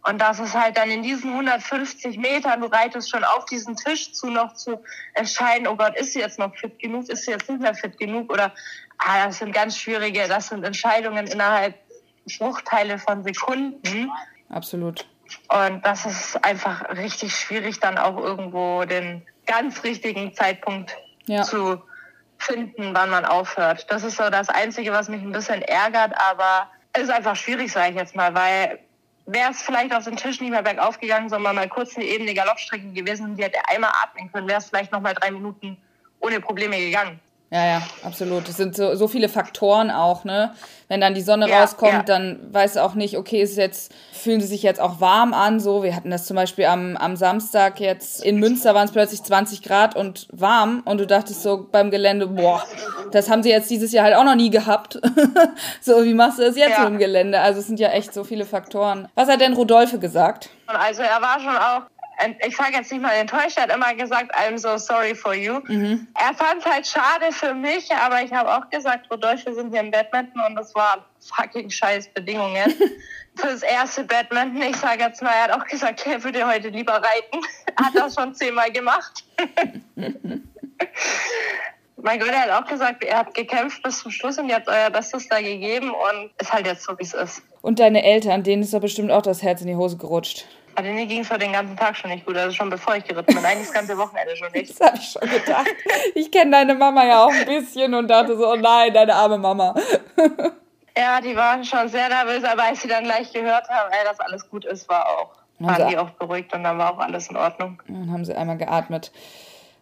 Und 0.05 0.21
das 0.21 0.41
ist 0.41 0.55
halt 0.55 0.77
dann 0.77 0.91
in 0.91 1.05
diesen 1.05 1.31
150 1.31 2.19
Metern, 2.19 2.61
du 2.61 2.67
reitest 2.67 3.09
schon 3.09 3.23
auf 3.23 3.45
diesen 3.45 3.77
Tisch 3.77 4.13
zu, 4.13 4.31
noch 4.31 4.55
zu 4.55 4.83
entscheiden, 5.15 5.69
oh 5.69 5.77
Gott, 5.77 5.97
ist 5.97 6.13
sie 6.13 6.19
jetzt 6.19 6.41
noch 6.41 6.53
fit 6.57 6.77
genug, 6.81 7.09
ist 7.09 7.25
sie 7.25 7.31
jetzt 7.31 7.49
nicht 7.49 7.63
mehr 7.63 7.75
fit 7.75 7.97
genug? 7.99 8.33
Oder, 8.33 8.53
ah, 8.99 9.27
das 9.27 9.39
sind 9.39 9.53
ganz 9.53 9.77
schwierige, 9.79 10.27
das 10.29 10.49
sind 10.49 10.65
Entscheidungen 10.65 11.27
innerhalb 11.27 11.75
Bruchteile 12.39 12.99
von 12.99 13.25
Sekunden. 13.25 14.11
Absolut. 14.51 15.07
Und 15.49 15.85
das 15.85 16.07
ist 16.07 16.45
einfach 16.45 16.89
richtig 16.91 17.35
schwierig, 17.35 17.81
dann 17.81 17.99
auch 17.99 18.17
irgendwo 18.17 18.85
den 18.85 19.27
ganz 19.47 19.83
richtigen 19.83 20.35
Zeitpunkt 20.35 20.97
Ja. 21.27 21.43
zu 21.43 21.83
finden, 22.39 22.95
wann 22.95 23.11
man 23.11 23.25
aufhört. 23.25 23.87
Das 23.89 24.03
ist 24.03 24.17
so 24.17 24.29
das 24.29 24.49
Einzige, 24.49 24.93
was 24.93 25.09
mich 25.09 25.23
ein 25.23 25.33
bisschen 25.33 25.63
ärgert, 25.63 26.13
aber 26.17 26.69
es 26.93 27.05
ist 27.05 27.11
einfach 27.11 27.37
schwierig, 27.37 27.73
sage 27.73 27.91
ich 27.91 27.97
jetzt 27.97 28.17
mal, 28.17 28.35
weil 28.35 28.81
wäre 29.27 29.51
es 29.53 29.63
vielleicht 29.63 29.95
auf 29.95 30.05
den 30.05 30.17
Tisch 30.17 30.41
nicht 30.41 30.51
mehr 30.51 30.63
bergauf 30.63 30.99
gegangen, 30.99 31.29
sondern 31.29 31.55
mal 31.55 31.69
kurz 31.69 31.97
eine 31.97 32.05
ebene 32.05 32.35
Galoppstrecke 32.35 32.93
gewesen 32.93 33.37
die 33.37 33.45
hätte 33.45 33.59
einmal 33.69 33.93
atmen 34.03 34.31
können, 34.33 34.49
wäre 34.49 34.59
es 34.59 34.67
vielleicht 34.69 34.91
noch 34.93 35.01
mal 35.01 35.15
drei 35.15 35.31
Minuten 35.31 35.77
ohne 36.21 36.41
Probleme 36.41 36.77
gegangen. 36.79 37.21
Ja, 37.53 37.67
ja, 37.67 37.83
absolut. 38.03 38.49
Es 38.49 38.57
sind 38.57 38.75
so, 38.75 38.95
so 38.95 39.09
viele 39.09 39.29
Faktoren 39.29 39.91
auch, 39.91 40.25
ne? 40.25 40.55
Wenn 40.89 41.03
dann 41.03 41.13
die 41.15 41.21
Sonne 41.21 41.49
Ja, 41.51 41.61
rauskommt, 41.61 41.93
ja. 41.93 42.03
dann 42.03 42.41
weiß 42.51 42.79
auch 42.79 42.95
nicht, 42.95 43.19
okay, 43.19 43.43
ist 43.43 43.59
jetzt, 43.59 43.93
fühlen 44.13 44.41
sie 44.41 44.47
sich 44.47 44.63
jetzt 44.63 44.81
auch 44.81 45.01
warm 45.03 45.35
an, 45.35 45.61
so. 45.61 45.83
Wir 45.83 45.95
hatten 45.95 46.11
das 46.11 46.25
zum 46.27 46.35
Beispiel 46.37 46.65
am, 46.65 46.97
am 46.97 47.15
Samstag 47.15 47.79
jetzt 47.79 48.25
in 48.25 48.39
Münster 48.39 48.75
waren 48.75 48.87
es 48.87 48.93
plötzlich 48.93 49.23
20 49.23 49.63
Grad 49.63 49.97
und 49.97 50.29
warm 50.33 50.81
und 50.87 50.97
du 50.99 51.07
dachtest 51.07 51.43
so 51.43 51.69
beim 51.71 51.91
Gelände, 51.91 52.27
boah, 52.27 52.63
das 53.11 53.29
haben 53.29 53.43
sie 53.43 53.51
jetzt 53.51 53.69
dieses 53.71 53.93
Jahr 53.93 54.05
halt 54.07 54.17
auch 54.17 54.25
noch 54.25 54.35
nie 54.35 54.49
gehabt. 54.51 54.99
so, 55.83 56.05
wie 56.05 56.15
machst 56.15 56.39
du 56.39 56.45
das 56.45 56.57
jetzt 56.57 56.71
Ja. 56.79 56.85
mit 56.85 56.95
dem 56.95 56.99
Gelände? 56.99 57.39
Also 57.41 57.61
es 57.61 57.67
sind 57.67 57.79
ja 57.81 57.89
echt 57.91 58.15
so 58.15 58.25
viele 58.25 58.47
Faktoren. 58.47 59.09
Was 59.15 59.29
hat 59.29 59.43
denn 59.43 59.53
Rodolphe 59.53 59.99
gesagt? 59.99 60.49
Also 60.67 61.03
er 61.03 61.21
war 61.21 61.39
schon 61.39 61.55
auch, 61.57 61.83
ich 62.47 62.57
sage 62.57 62.75
jetzt 62.75 62.93
nicht 62.93 63.03
mal 63.03 63.13
enttäuscht, 63.13 63.57
er 63.57 63.65
hat 63.65 63.75
immer 63.75 63.95
gesagt, 63.95 64.35
I'm 64.35 64.59
so 64.59 64.77
sorry 64.77 65.15
for 65.15 65.35
you. 65.35 65.61
Er 66.15 66.35
fand 66.35 66.61
es 66.61 66.67
halt 66.67 66.87
schade 66.87 67.33
für 67.33 67.55
mich, 67.55 67.93
aber 67.93 68.23
ich 68.23 68.33
habe 68.33 68.55
auch 68.55 68.69
gesagt, 68.71 69.11
Rodolphe, 69.11 69.47
wir 69.47 69.55
sind 69.55 69.71
hier 69.73 69.81
im 69.81 69.91
Badminton 69.91 70.43
und 70.47 70.55
das 70.57 70.75
waren 70.75 71.01
fucking 71.21 71.71
scheiß 71.71 72.09
Bedingungen. 72.09 72.75
Fürs 73.37 73.63
erste 73.63 74.05
Badminton, 74.05 74.63
ich 74.63 74.77
sage 74.77 75.03
jetzt 75.05 75.23
mal, 75.23 75.31
er 75.31 75.45
hat 75.45 75.53
auch 75.53 75.67
gesagt, 75.67 76.07
er 76.07 76.23
würde 76.23 76.47
heute 76.47 76.69
lieber 76.69 76.95
reiten. 76.95 77.41
hat 77.83 77.95
das 77.95 78.15
schon 78.15 78.35
zehnmal 78.35 78.71
gemacht. 78.71 79.25
mein 81.97 82.19
Gott, 82.19 82.29
er 82.29 82.43
hat 82.43 82.51
auch 82.51 82.69
gesagt, 82.69 83.05
er 83.05 83.19
hat 83.19 83.35
gekämpft 83.35 83.83
bis 83.83 84.01
zum 84.01 84.11
Schluss 84.11 84.39
und 84.39 84.49
ihr 84.49 84.57
habt 84.57 84.69
euer 84.69 84.91
Bestes 84.91 85.29
da 85.29 85.41
gegeben 85.41 85.91
und 85.91 86.31
ist 86.39 86.53
halt 86.53 86.67
jetzt 86.67 86.85
so, 86.85 86.99
wie 86.99 87.05
es 87.05 87.15
ist. 87.15 87.43
Und 87.63 87.79
deine 87.79 88.03
Eltern, 88.03 88.43
denen 88.43 88.63
ist 88.63 88.75
doch 88.75 88.81
bestimmt 88.81 89.11
auch 89.11 89.23
das 89.23 89.43
Herz 89.43 89.61
in 89.61 89.69
die 89.69 89.77
Hose 89.77 89.97
gerutscht. 89.97 90.47
Aber 90.75 90.83
denen 90.83 91.07
ging 91.09 91.21
es 91.21 91.29
für 91.29 91.39
den 91.39 91.53
ganzen 91.53 91.77
Tag 91.77 91.97
schon 91.97 92.11
nicht 92.11 92.25
gut, 92.25 92.37
also 92.37 92.55
schon 92.55 92.71
bevor 92.71 92.97
ich 92.97 93.05
geritten 93.05 93.35
bin. 93.35 93.45
Eigentlich 93.45 93.67
das 93.67 93.75
ganze 93.75 93.97
Wochenende 93.99 94.37
schon 94.37 94.51
nicht. 94.53 94.73
Das 94.79 94.89
habe 94.89 94.99
ich 94.99 95.11
schon 95.11 95.29
gedacht. 95.29 95.67
Ich 96.15 96.31
kenne 96.31 96.51
deine 96.53 96.75
Mama 96.75 97.05
ja 97.05 97.25
auch 97.25 97.33
ein 97.33 97.45
bisschen 97.47 97.95
und 97.95 98.09
dachte 98.09 98.37
so, 98.37 98.51
oh 98.53 98.57
nein, 98.57 98.93
deine 98.95 99.15
arme 99.15 99.39
Mama. 99.39 99.75
Ja, 100.95 101.23
die 101.23 101.35
waren 101.35 101.65
schon 101.65 101.89
sehr 101.89 102.07
nervös, 102.11 102.45
aber 102.45 102.65
als 102.65 102.83
sie 102.83 102.89
dann 102.89 103.05
gleich 103.05 103.33
gehört 103.33 103.67
haben, 103.71 103.91
ey, 103.93 104.05
dass 104.05 104.21
alles 104.21 104.47
gut 104.51 104.67
ist, 104.67 104.87
war 104.91 105.07
auch, 105.09 105.31
Haben 105.59 105.67
waren 105.67 105.77
sie- 105.89 105.89
die 105.95 105.97
auch 105.99 106.11
beruhigt 106.11 106.53
und 106.55 106.65
dann 106.65 106.77
war 106.77 106.93
auch 106.93 106.99
alles 106.99 107.29
in 107.29 107.37
Ordnung. 107.39 107.81
Dann 107.89 108.13
haben 108.13 108.27
sie 108.27 108.35
einmal 108.35 108.59
geatmet. 108.59 109.11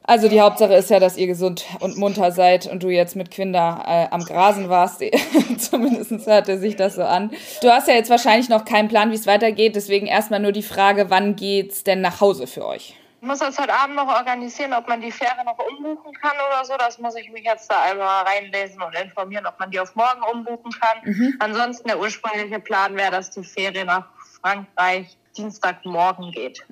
Also 0.03 0.29
die 0.29 0.41
Hauptsache 0.41 0.75
ist 0.75 0.91
ja, 0.91 0.99
dass 0.99 1.17
ihr 1.17 1.27
gesund 1.27 1.67
und 1.81 1.97
munter 1.97 2.33
seid 2.33 2.67
und 2.67 2.83
du 2.83 2.89
jetzt 2.89 3.17
mit 3.17 3.31
Quinder 3.31 3.85
äh, 3.87 4.07
am 4.11 4.25
Grasen 4.25 4.69
warst. 4.69 5.03
Zumindest 5.59 6.27
hörte 6.27 6.59
sich 6.59 6.77
das 6.77 6.95
so 6.95 7.05
an. 7.05 7.31
Du 7.63 7.71
hast 7.71 7.87
ja 7.87 7.95
jetzt 7.95 8.11
wahrscheinlich 8.11 8.49
noch 8.49 8.65
keinen 8.65 8.89
Plan, 8.89 9.11
wie 9.11 9.15
es 9.15 9.27
weitergeht. 9.27 9.77
Deswegen 9.77 10.07
erstmal 10.07 10.41
nur 10.41 10.53
die 10.53 10.63
Frage, 10.63 11.11
wann 11.11 11.37
geht's 11.37 11.85
denn 11.85 12.01
nach 12.01 12.21
Hause 12.21 12.47
für 12.47 12.67
euch? 12.67 12.97
Ich 13.21 13.27
muss 13.27 13.41
jetzt 13.41 13.61
heute 13.61 13.75
Abend 13.75 13.97
noch 13.97 14.09
organisieren, 14.09 14.73
ob 14.73 14.89
man 14.89 15.03
die 15.03 15.13
Fähre 15.13 15.45
noch 15.45 15.59
umbuchen 15.59 16.15
kann 16.15 16.33
oder 16.49 16.65
so. 16.65 16.73
Das 16.79 16.99
muss 16.99 17.15
ich 17.17 17.31
mich 17.31 17.45
jetzt 17.45 17.71
da 17.71 17.83
einmal 17.83 18.25
reinlesen 18.25 18.81
und 18.81 18.95
informieren, 18.95 19.47
ob 19.47 19.61
man 19.61 19.71
die 19.71 19.79
auf 19.79 19.95
morgen 19.95 20.23
umbuchen 20.33 20.73
kann. 20.73 21.37
Ansonsten 21.39 21.89
der 21.89 22.01
ursprüngliche 22.01 22.59
Plan 22.61 22.97
wäre, 22.97 23.11
dass 23.11 23.31
die 23.31 23.45
Fähre 23.45 23.85
nach 23.85 24.07
Frankreich 24.41 25.19
Dienstagmorgen 25.37 26.33
geht. 26.33 26.65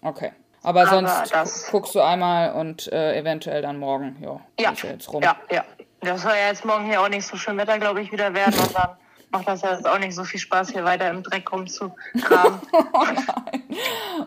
Okay. 0.00 0.32
Aber, 0.64 0.80
Aber 0.82 0.90
sonst 0.90 1.30
das- 1.32 1.64
gu- 1.66 1.70
guckst 1.72 1.94
du 1.94 2.00
einmal 2.00 2.52
und 2.54 2.90
äh, 2.92 3.16
eventuell 3.18 3.62
dann 3.62 3.78
morgen. 3.78 4.16
Jo, 4.22 4.40
Ja, 4.58 4.70
ist 4.72 4.82
ja 4.82 4.90
jetzt 4.90 5.12
rum. 5.12 5.22
ja, 5.22 5.36
ja. 5.50 5.64
Das 6.00 6.22
soll 6.22 6.32
ja 6.32 6.48
jetzt 6.48 6.64
morgen 6.64 6.84
hier 6.86 7.00
auch 7.00 7.08
nicht 7.08 7.26
so 7.26 7.36
schön 7.36 7.56
Wetter, 7.56 7.78
glaube 7.78 8.02
ich, 8.02 8.10
wieder 8.12 8.34
werden. 8.34 8.58
Und 8.58 8.74
dann 8.76 8.90
macht 9.30 9.48
das 9.48 9.62
ja 9.62 9.72
jetzt 9.74 9.86
auch 9.88 9.98
nicht 9.98 10.14
so 10.14 10.22
viel 10.24 10.38
Spaß, 10.40 10.70
hier 10.70 10.84
weiter 10.84 11.08
im 11.10 11.22
Dreck 11.22 11.50
rumzugraben. 11.52 12.60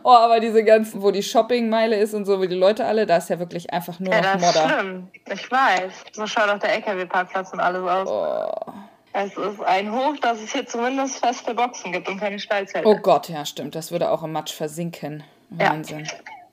Oh, 0.03 0.11
aber 0.11 0.39
diese 0.39 0.63
ganzen, 0.63 1.01
wo 1.01 1.11
die 1.11 1.23
Shoppingmeile 1.23 1.95
ist 1.97 2.13
und 2.13 2.25
so, 2.25 2.41
wie 2.41 2.47
die 2.47 2.55
Leute 2.55 2.85
alle, 2.85 3.05
da 3.05 3.17
ist 3.17 3.29
ja 3.29 3.39
wirklich 3.39 3.71
einfach 3.71 3.99
nur 3.99 4.13
ja, 4.13 4.21
noch 4.21 4.33
das 4.33 4.41
ist 4.41 4.55
Modder. 4.55 4.69
schlimm. 4.79 5.07
Ich 5.31 5.51
weiß. 5.51 5.91
So 6.11 6.27
schaut 6.27 6.49
auch 6.49 6.59
der 6.59 6.73
LKW-Parkplatz 6.73 7.53
und 7.53 7.59
alles 7.61 7.81
aus. 7.87 8.09
Oh. 8.09 8.71
Es 9.13 9.35
ist 9.37 9.61
ein 9.63 9.91
Hoch, 9.91 10.15
dass 10.21 10.41
es 10.41 10.51
hier 10.51 10.65
zumindest 10.65 11.19
feste 11.25 11.53
Boxen 11.53 11.91
gibt 11.93 12.07
und 12.09 12.19
keine 12.19 12.37
Stallzelte. 12.39 12.87
oh 12.87 12.97
Gott, 12.97 13.29
ja, 13.29 13.45
stimmt. 13.45 13.75
Das 13.75 13.91
würde 13.91 14.11
auch 14.11 14.23
im 14.23 14.31
Matsch 14.33 14.53
versinken. 14.53 15.23
Ja. 15.59 15.71
Wahnsinn. 15.71 16.07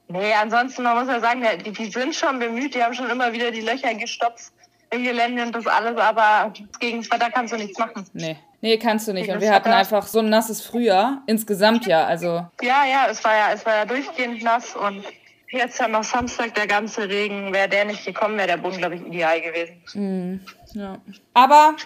Nee, 0.09 0.33
ansonsten, 0.35 0.83
man 0.83 0.98
muss 0.98 1.09
ja 1.09 1.20
sagen, 1.20 1.42
die, 1.64 1.72
die 1.72 1.90
sind 1.90 2.14
schon 2.14 2.38
bemüht, 2.38 2.74
die 2.74 2.83
haben 2.83 2.94
schon 2.94 3.09
immer 3.11 3.33
wieder 3.33 3.50
die 3.50 3.62
Löcher 3.62 3.94
gestopft 3.94 4.52
im 4.90 5.02
Gelände 5.02 5.42
und 5.42 5.52
das 5.54 5.66
alles, 5.66 5.96
aber 5.96 6.52
gegen 6.78 6.98
das 7.02 7.11
Wetter 7.11 7.30
kannst 7.30 7.52
du 7.52 7.57
nichts 7.57 7.78
machen. 7.78 8.07
Nee. 8.12 8.37
Nee, 8.61 8.78
kannst 8.78 9.07
du 9.09 9.12
nicht. 9.12 9.28
Und 9.30 9.40
wir 9.42 9.52
hatten 9.52 9.70
einfach 9.70 10.07
so 10.07 10.20
ein 10.20 10.30
nasses 10.30 10.62
Frühjahr. 10.64 11.22
Insgesamt 11.26 11.87
ja. 11.87 12.07
Also, 12.07 12.46
Ja, 12.62 12.85
ja, 12.90 13.07
es 13.11 13.22
war 13.22 13.37
ja, 13.37 13.52
es 13.52 13.66
war 13.66 13.76
ja 13.76 13.85
durchgehend 13.85 14.42
nass 14.42 14.74
und 14.74 15.04
jetzt 15.50 15.78
dann 15.80 15.90
noch 15.90 16.02
Samstag 16.04 16.54
der 16.54 16.66
ganze 16.66 17.07
Regen. 17.07 17.52
Wäre 17.52 17.68
der 17.68 17.85
nicht 17.85 18.07
gekommen, 18.07 18.38
wäre 18.38 18.48
der 18.48 18.57
Boden, 18.57 18.78
glaube 18.78 18.94
ich, 18.94 19.02
ideal 19.07 19.40
gewesen. 19.40 20.40
ja. 20.72 20.96
Aber 21.35 21.76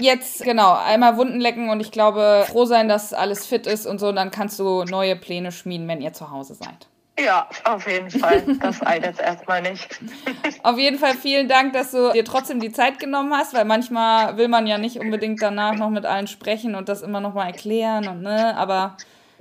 jetzt, 0.00 0.42
genau, 0.44 0.74
einmal 0.74 1.16
Wunden 1.16 1.40
lecken 1.40 1.70
und 1.70 1.80
ich 1.80 1.90
glaube, 1.90 2.44
froh 2.48 2.64
sein, 2.64 2.88
dass 2.88 3.12
alles 3.12 3.46
fit 3.46 3.66
ist 3.66 3.86
und 3.86 3.98
so. 3.98 4.08
Und 4.08 4.16
dann 4.16 4.30
kannst 4.30 4.58
du 4.58 4.84
neue 4.84 5.16
Pläne 5.16 5.52
schmieden, 5.52 5.88
wenn 5.88 6.00
ihr 6.00 6.12
zu 6.12 6.30
Hause 6.30 6.54
seid. 6.54 6.88
Ja, 7.18 7.48
auf 7.64 7.88
jeden 7.90 8.10
Fall. 8.10 8.42
Das 8.60 8.80
eilt 8.86 9.04
jetzt 9.04 9.20
erstmal 9.20 9.60
nicht. 9.62 9.88
Auf 10.62 10.78
jeden 10.78 10.98
Fall 10.98 11.14
vielen 11.14 11.48
Dank, 11.48 11.72
dass 11.72 11.90
du 11.90 12.12
dir 12.12 12.24
trotzdem 12.24 12.60
die 12.60 12.70
Zeit 12.70 13.00
genommen 13.00 13.34
hast, 13.34 13.54
weil 13.54 13.64
manchmal 13.64 14.36
will 14.36 14.46
man 14.46 14.68
ja 14.68 14.78
nicht 14.78 15.00
unbedingt 15.00 15.42
danach 15.42 15.74
noch 15.74 15.90
mit 15.90 16.06
allen 16.06 16.28
sprechen 16.28 16.76
und 16.76 16.88
das 16.88 17.02
immer 17.02 17.20
noch 17.20 17.34
mal 17.34 17.46
erklären 17.46 18.06
und 18.06 18.22
ne, 18.22 18.56
aber 18.56 18.96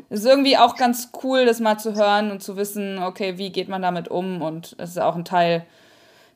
es 0.10 0.22
ist 0.22 0.26
irgendwie 0.26 0.58
auch 0.58 0.76
ganz 0.76 1.12
cool, 1.24 1.46
das 1.46 1.60
mal 1.60 1.78
zu 1.78 1.94
hören 1.94 2.32
und 2.32 2.42
zu 2.42 2.58
wissen, 2.58 3.02
okay, 3.02 3.38
wie 3.38 3.52
geht 3.52 3.68
man 3.68 3.82
damit 3.82 4.08
um 4.08 4.42
und 4.42 4.76
es 4.80 4.92
ist 4.92 5.00
auch 5.00 5.16
ein 5.16 5.26
Teil, 5.26 5.66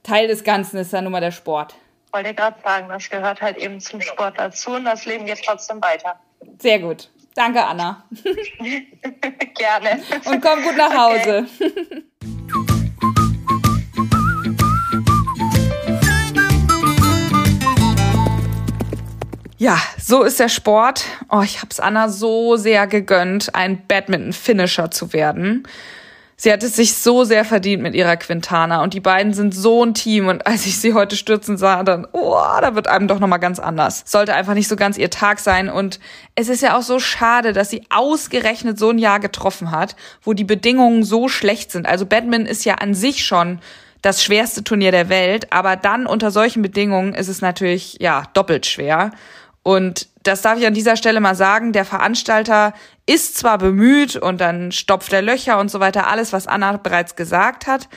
Teil 0.03 0.27
des 0.27 0.43
Ganzen, 0.43 0.77
ist 0.77 0.93
ja 0.93 1.01
nun 1.01 1.11
mal 1.11 1.21
der 1.21 1.31
Sport. 1.31 1.75
Wollte 2.11 2.33
gerade 2.33 2.61
sagen, 2.61 2.89
das 2.89 3.09
gehört 3.09 3.41
halt 3.41 3.57
eben 3.57 3.79
zum 3.79 4.01
Sport 4.01 4.37
dazu 4.37 4.71
und 4.71 4.85
das 4.85 5.05
Leben 5.05 5.25
geht 5.25 5.41
trotzdem 5.45 5.81
weiter. 5.81 6.19
Sehr 6.59 6.79
gut. 6.79 7.09
Danke, 7.35 7.63
Anna. 7.63 8.03
Gerne. 9.57 10.01
Und 10.25 10.41
komm 10.41 10.61
gut 10.63 10.75
nach 10.75 10.93
Hause. 10.93 11.45
Ja, 19.57 19.77
so 19.99 20.23
ist 20.23 20.39
der 20.39 20.49
Sport. 20.49 21.05
Oh, 21.29 21.41
ich 21.43 21.61
hab's 21.61 21.79
Anna 21.79 22.09
so 22.09 22.55
sehr 22.55 22.87
gegönnt, 22.87 23.53
ein 23.53 23.85
Badminton-Finisher 23.85 24.89
zu 24.89 25.13
werden. 25.13 25.67
Sie 26.43 26.51
hat 26.51 26.63
es 26.63 26.75
sich 26.75 26.95
so 26.95 27.23
sehr 27.23 27.45
verdient 27.45 27.83
mit 27.83 27.93
ihrer 27.93 28.17
Quintana 28.17 28.81
und 28.81 28.95
die 28.95 28.99
beiden 28.99 29.31
sind 29.31 29.53
so 29.53 29.85
ein 29.85 29.93
Team 29.93 30.27
und 30.27 30.47
als 30.47 30.65
ich 30.65 30.79
sie 30.79 30.95
heute 30.95 31.15
stürzen 31.15 31.55
sah, 31.55 31.83
dann, 31.83 32.07
oh, 32.13 32.35
da 32.59 32.73
wird 32.73 32.87
einem 32.87 33.07
doch 33.07 33.19
nochmal 33.19 33.37
ganz 33.37 33.59
anders. 33.59 34.01
Sollte 34.07 34.33
einfach 34.33 34.55
nicht 34.55 34.67
so 34.67 34.75
ganz 34.75 34.97
ihr 34.97 35.11
Tag 35.11 35.37
sein 35.37 35.69
und 35.69 35.99
es 36.33 36.49
ist 36.49 36.63
ja 36.63 36.75
auch 36.75 36.81
so 36.81 36.97
schade, 36.97 37.53
dass 37.53 37.69
sie 37.69 37.83
ausgerechnet 37.91 38.79
so 38.79 38.89
ein 38.89 38.97
Jahr 38.97 39.19
getroffen 39.19 39.69
hat, 39.69 39.95
wo 40.23 40.33
die 40.33 40.43
Bedingungen 40.43 41.03
so 41.03 41.27
schlecht 41.27 41.71
sind. 41.71 41.85
Also 41.85 42.07
Badminton 42.07 42.49
ist 42.49 42.65
ja 42.65 42.73
an 42.73 42.95
sich 42.95 43.23
schon 43.23 43.59
das 44.01 44.23
schwerste 44.23 44.63
Turnier 44.63 44.91
der 44.91 45.09
Welt, 45.09 45.53
aber 45.53 45.75
dann 45.75 46.07
unter 46.07 46.31
solchen 46.31 46.63
Bedingungen 46.63 47.13
ist 47.13 47.27
es 47.27 47.41
natürlich, 47.41 47.97
ja, 47.99 48.23
doppelt 48.33 48.65
schwer. 48.65 49.11
Und 49.63 50.07
das 50.23 50.41
darf 50.41 50.59
ich 50.59 50.65
an 50.65 50.73
dieser 50.73 50.95
Stelle 50.95 51.19
mal 51.19 51.35
sagen, 51.35 51.71
der 51.73 51.85
Veranstalter 51.85 52.73
ist 53.05 53.37
zwar 53.37 53.57
bemüht 53.57 54.15
und 54.15 54.41
dann 54.41 54.71
stopft 54.71 55.13
er 55.13 55.21
Löcher 55.21 55.59
und 55.59 55.69
so 55.69 55.79
weiter, 55.79 56.07
alles, 56.07 56.33
was 56.33 56.47
Anna 56.47 56.77
bereits 56.77 57.15
gesagt 57.15 57.67
hat, 57.67 57.87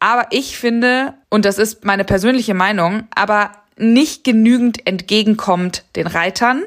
aber 0.00 0.28
ich 0.30 0.58
finde, 0.58 1.14
und 1.28 1.44
das 1.44 1.58
ist 1.58 1.84
meine 1.84 2.04
persönliche 2.04 2.54
Meinung, 2.54 3.06
aber 3.14 3.52
nicht 3.76 4.24
genügend 4.24 4.86
entgegenkommt 4.86 5.84
den 5.94 6.06
Reitern 6.06 6.62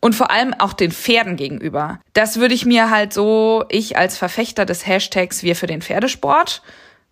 und 0.00 0.14
vor 0.14 0.30
allem 0.30 0.54
auch 0.54 0.72
den 0.72 0.92
Pferden 0.92 1.36
gegenüber. 1.36 2.00
Das 2.12 2.38
würde 2.38 2.54
ich 2.54 2.64
mir 2.64 2.88
halt 2.90 3.12
so, 3.12 3.64
ich 3.68 3.96
als 3.96 4.16
Verfechter 4.16 4.64
des 4.64 4.86
Hashtags 4.86 5.42
Wir 5.42 5.56
für 5.56 5.66
den 5.66 5.82
Pferdesport, 5.82 6.62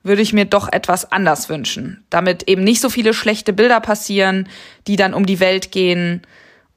würde 0.04 0.22
ich 0.22 0.32
mir 0.32 0.44
doch 0.44 0.72
etwas 0.72 1.10
anders 1.10 1.48
wünschen, 1.48 2.04
damit 2.10 2.48
eben 2.48 2.62
nicht 2.62 2.80
so 2.80 2.88
viele 2.88 3.12
schlechte 3.12 3.52
Bilder 3.52 3.80
passieren, 3.80 4.48
die 4.86 4.94
dann 4.94 5.14
um 5.14 5.26
die 5.26 5.40
Welt 5.40 5.72
gehen 5.72 6.22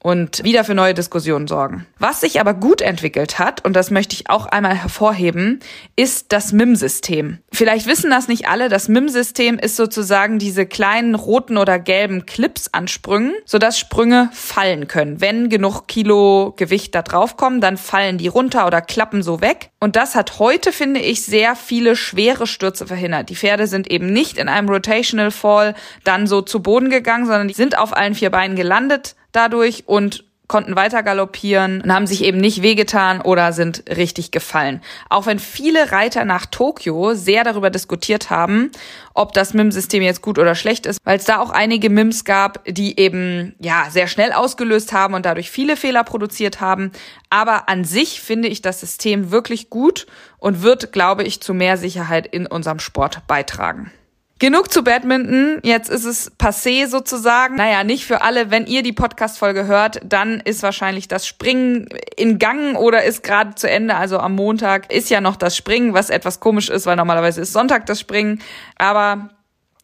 und 0.02 0.42
wieder 0.44 0.64
für 0.64 0.74
neue 0.74 0.94
Diskussionen 0.94 1.46
sorgen. 1.46 1.86
Was 1.98 2.20
sich 2.20 2.40
aber 2.40 2.54
gut 2.54 2.80
entwickelt 2.80 3.38
hat, 3.38 3.64
und 3.64 3.74
das 3.74 3.90
möchte 3.90 4.14
ich 4.14 4.30
auch 4.30 4.46
einmal 4.46 4.74
hervorheben, 4.74 5.60
ist 5.96 6.32
das 6.32 6.52
MIM-System. 6.52 7.38
Vielleicht 7.52 7.86
wissen 7.86 8.10
das 8.10 8.28
nicht 8.28 8.48
alle, 8.48 8.68
das 8.68 8.88
MIM-System 8.88 9.58
ist 9.58 9.76
sozusagen 9.76 10.38
diese 10.38 10.64
kleinen 10.66 11.14
roten 11.14 11.58
oder 11.58 11.78
gelben 11.78 12.24
Clips 12.24 12.68
an 12.72 12.88
Sprüngen, 12.88 13.34
sodass 13.44 13.78
Sprünge 13.78 14.30
fallen 14.32 14.88
können. 14.88 15.20
Wenn 15.20 15.48
genug 15.50 15.86
Kilo 15.86 16.54
Gewicht 16.56 16.94
da 16.94 17.02
drauf 17.02 17.36
kommen, 17.36 17.60
dann 17.60 17.76
fallen 17.76 18.16
die 18.16 18.28
runter 18.28 18.66
oder 18.66 18.80
klappen 18.80 19.22
so 19.22 19.40
weg. 19.40 19.70
Und 19.80 19.96
das 19.96 20.14
hat 20.14 20.38
heute, 20.38 20.72
finde 20.72 21.00
ich, 21.00 21.24
sehr 21.24 21.56
viele 21.56 21.96
schwere 21.96 22.46
Stürze 22.46 22.86
verhindert. 22.86 23.28
Die 23.28 23.36
Pferde 23.36 23.66
sind 23.66 23.90
eben 23.90 24.12
nicht 24.12 24.38
in 24.38 24.48
einem 24.48 24.68
Rotational 24.68 25.30
Fall 25.30 25.74
dann 26.04 26.26
so 26.26 26.40
zu 26.40 26.62
Boden 26.62 26.90
gegangen, 26.90 27.26
sondern 27.26 27.48
die 27.48 27.54
sind 27.54 27.76
auf 27.78 27.96
allen 27.96 28.14
vier 28.14 28.30
Beinen 28.30 28.56
gelandet, 28.56 29.14
dadurch 29.32 29.84
und 29.86 30.24
konnten 30.50 30.74
weiter 30.74 31.04
galoppieren 31.04 31.80
und 31.80 31.94
haben 31.94 32.08
sich 32.08 32.24
eben 32.24 32.38
nicht 32.38 32.60
wehgetan 32.60 33.20
oder 33.20 33.52
sind 33.52 33.84
richtig 33.88 34.32
gefallen. 34.32 34.82
Auch 35.08 35.26
wenn 35.26 35.38
viele 35.38 35.92
Reiter 35.92 36.24
nach 36.24 36.44
Tokio 36.44 37.14
sehr 37.14 37.44
darüber 37.44 37.70
diskutiert 37.70 38.30
haben, 38.30 38.72
ob 39.14 39.32
das 39.32 39.54
MIM-System 39.54 40.02
jetzt 40.02 40.22
gut 40.22 40.40
oder 40.40 40.56
schlecht 40.56 40.86
ist, 40.86 40.98
weil 41.04 41.18
es 41.18 41.24
da 41.24 41.38
auch 41.38 41.50
einige 41.50 41.88
MIMs 41.88 42.24
gab, 42.24 42.64
die 42.64 42.98
eben 42.98 43.54
ja 43.60 43.86
sehr 43.90 44.08
schnell 44.08 44.32
ausgelöst 44.32 44.92
haben 44.92 45.14
und 45.14 45.24
dadurch 45.24 45.52
viele 45.52 45.76
Fehler 45.76 46.02
produziert 46.02 46.60
haben. 46.60 46.90
Aber 47.30 47.68
an 47.68 47.84
sich 47.84 48.20
finde 48.20 48.48
ich 48.48 48.60
das 48.60 48.80
System 48.80 49.30
wirklich 49.30 49.70
gut 49.70 50.08
und 50.38 50.62
wird, 50.62 50.90
glaube 50.90 51.22
ich, 51.22 51.40
zu 51.40 51.54
mehr 51.54 51.76
Sicherheit 51.76 52.26
in 52.26 52.48
unserem 52.48 52.80
Sport 52.80 53.24
beitragen. 53.28 53.92
Genug 54.40 54.72
zu 54.72 54.82
Badminton. 54.82 55.58
Jetzt 55.62 55.90
ist 55.90 56.06
es 56.06 56.32
passé 56.38 56.86
sozusagen. 56.86 57.56
Naja, 57.56 57.84
nicht 57.84 58.06
für 58.06 58.22
alle. 58.22 58.50
Wenn 58.50 58.64
ihr 58.64 58.82
die 58.82 58.94
Podcast-Folge 58.94 59.66
hört, 59.66 60.00
dann 60.02 60.40
ist 60.40 60.62
wahrscheinlich 60.62 61.08
das 61.08 61.26
Springen 61.26 61.90
in 62.16 62.38
Gang 62.38 62.74
oder 62.78 63.04
ist 63.04 63.22
gerade 63.22 63.54
zu 63.54 63.68
Ende. 63.68 63.96
Also 63.96 64.18
am 64.18 64.34
Montag 64.34 64.90
ist 64.90 65.10
ja 65.10 65.20
noch 65.20 65.36
das 65.36 65.58
Springen, 65.58 65.92
was 65.92 66.08
etwas 66.08 66.40
komisch 66.40 66.70
ist, 66.70 66.86
weil 66.86 66.96
normalerweise 66.96 67.42
ist 67.42 67.52
Sonntag 67.52 67.84
das 67.84 68.00
Springen. 68.00 68.40
Aber 68.76 69.28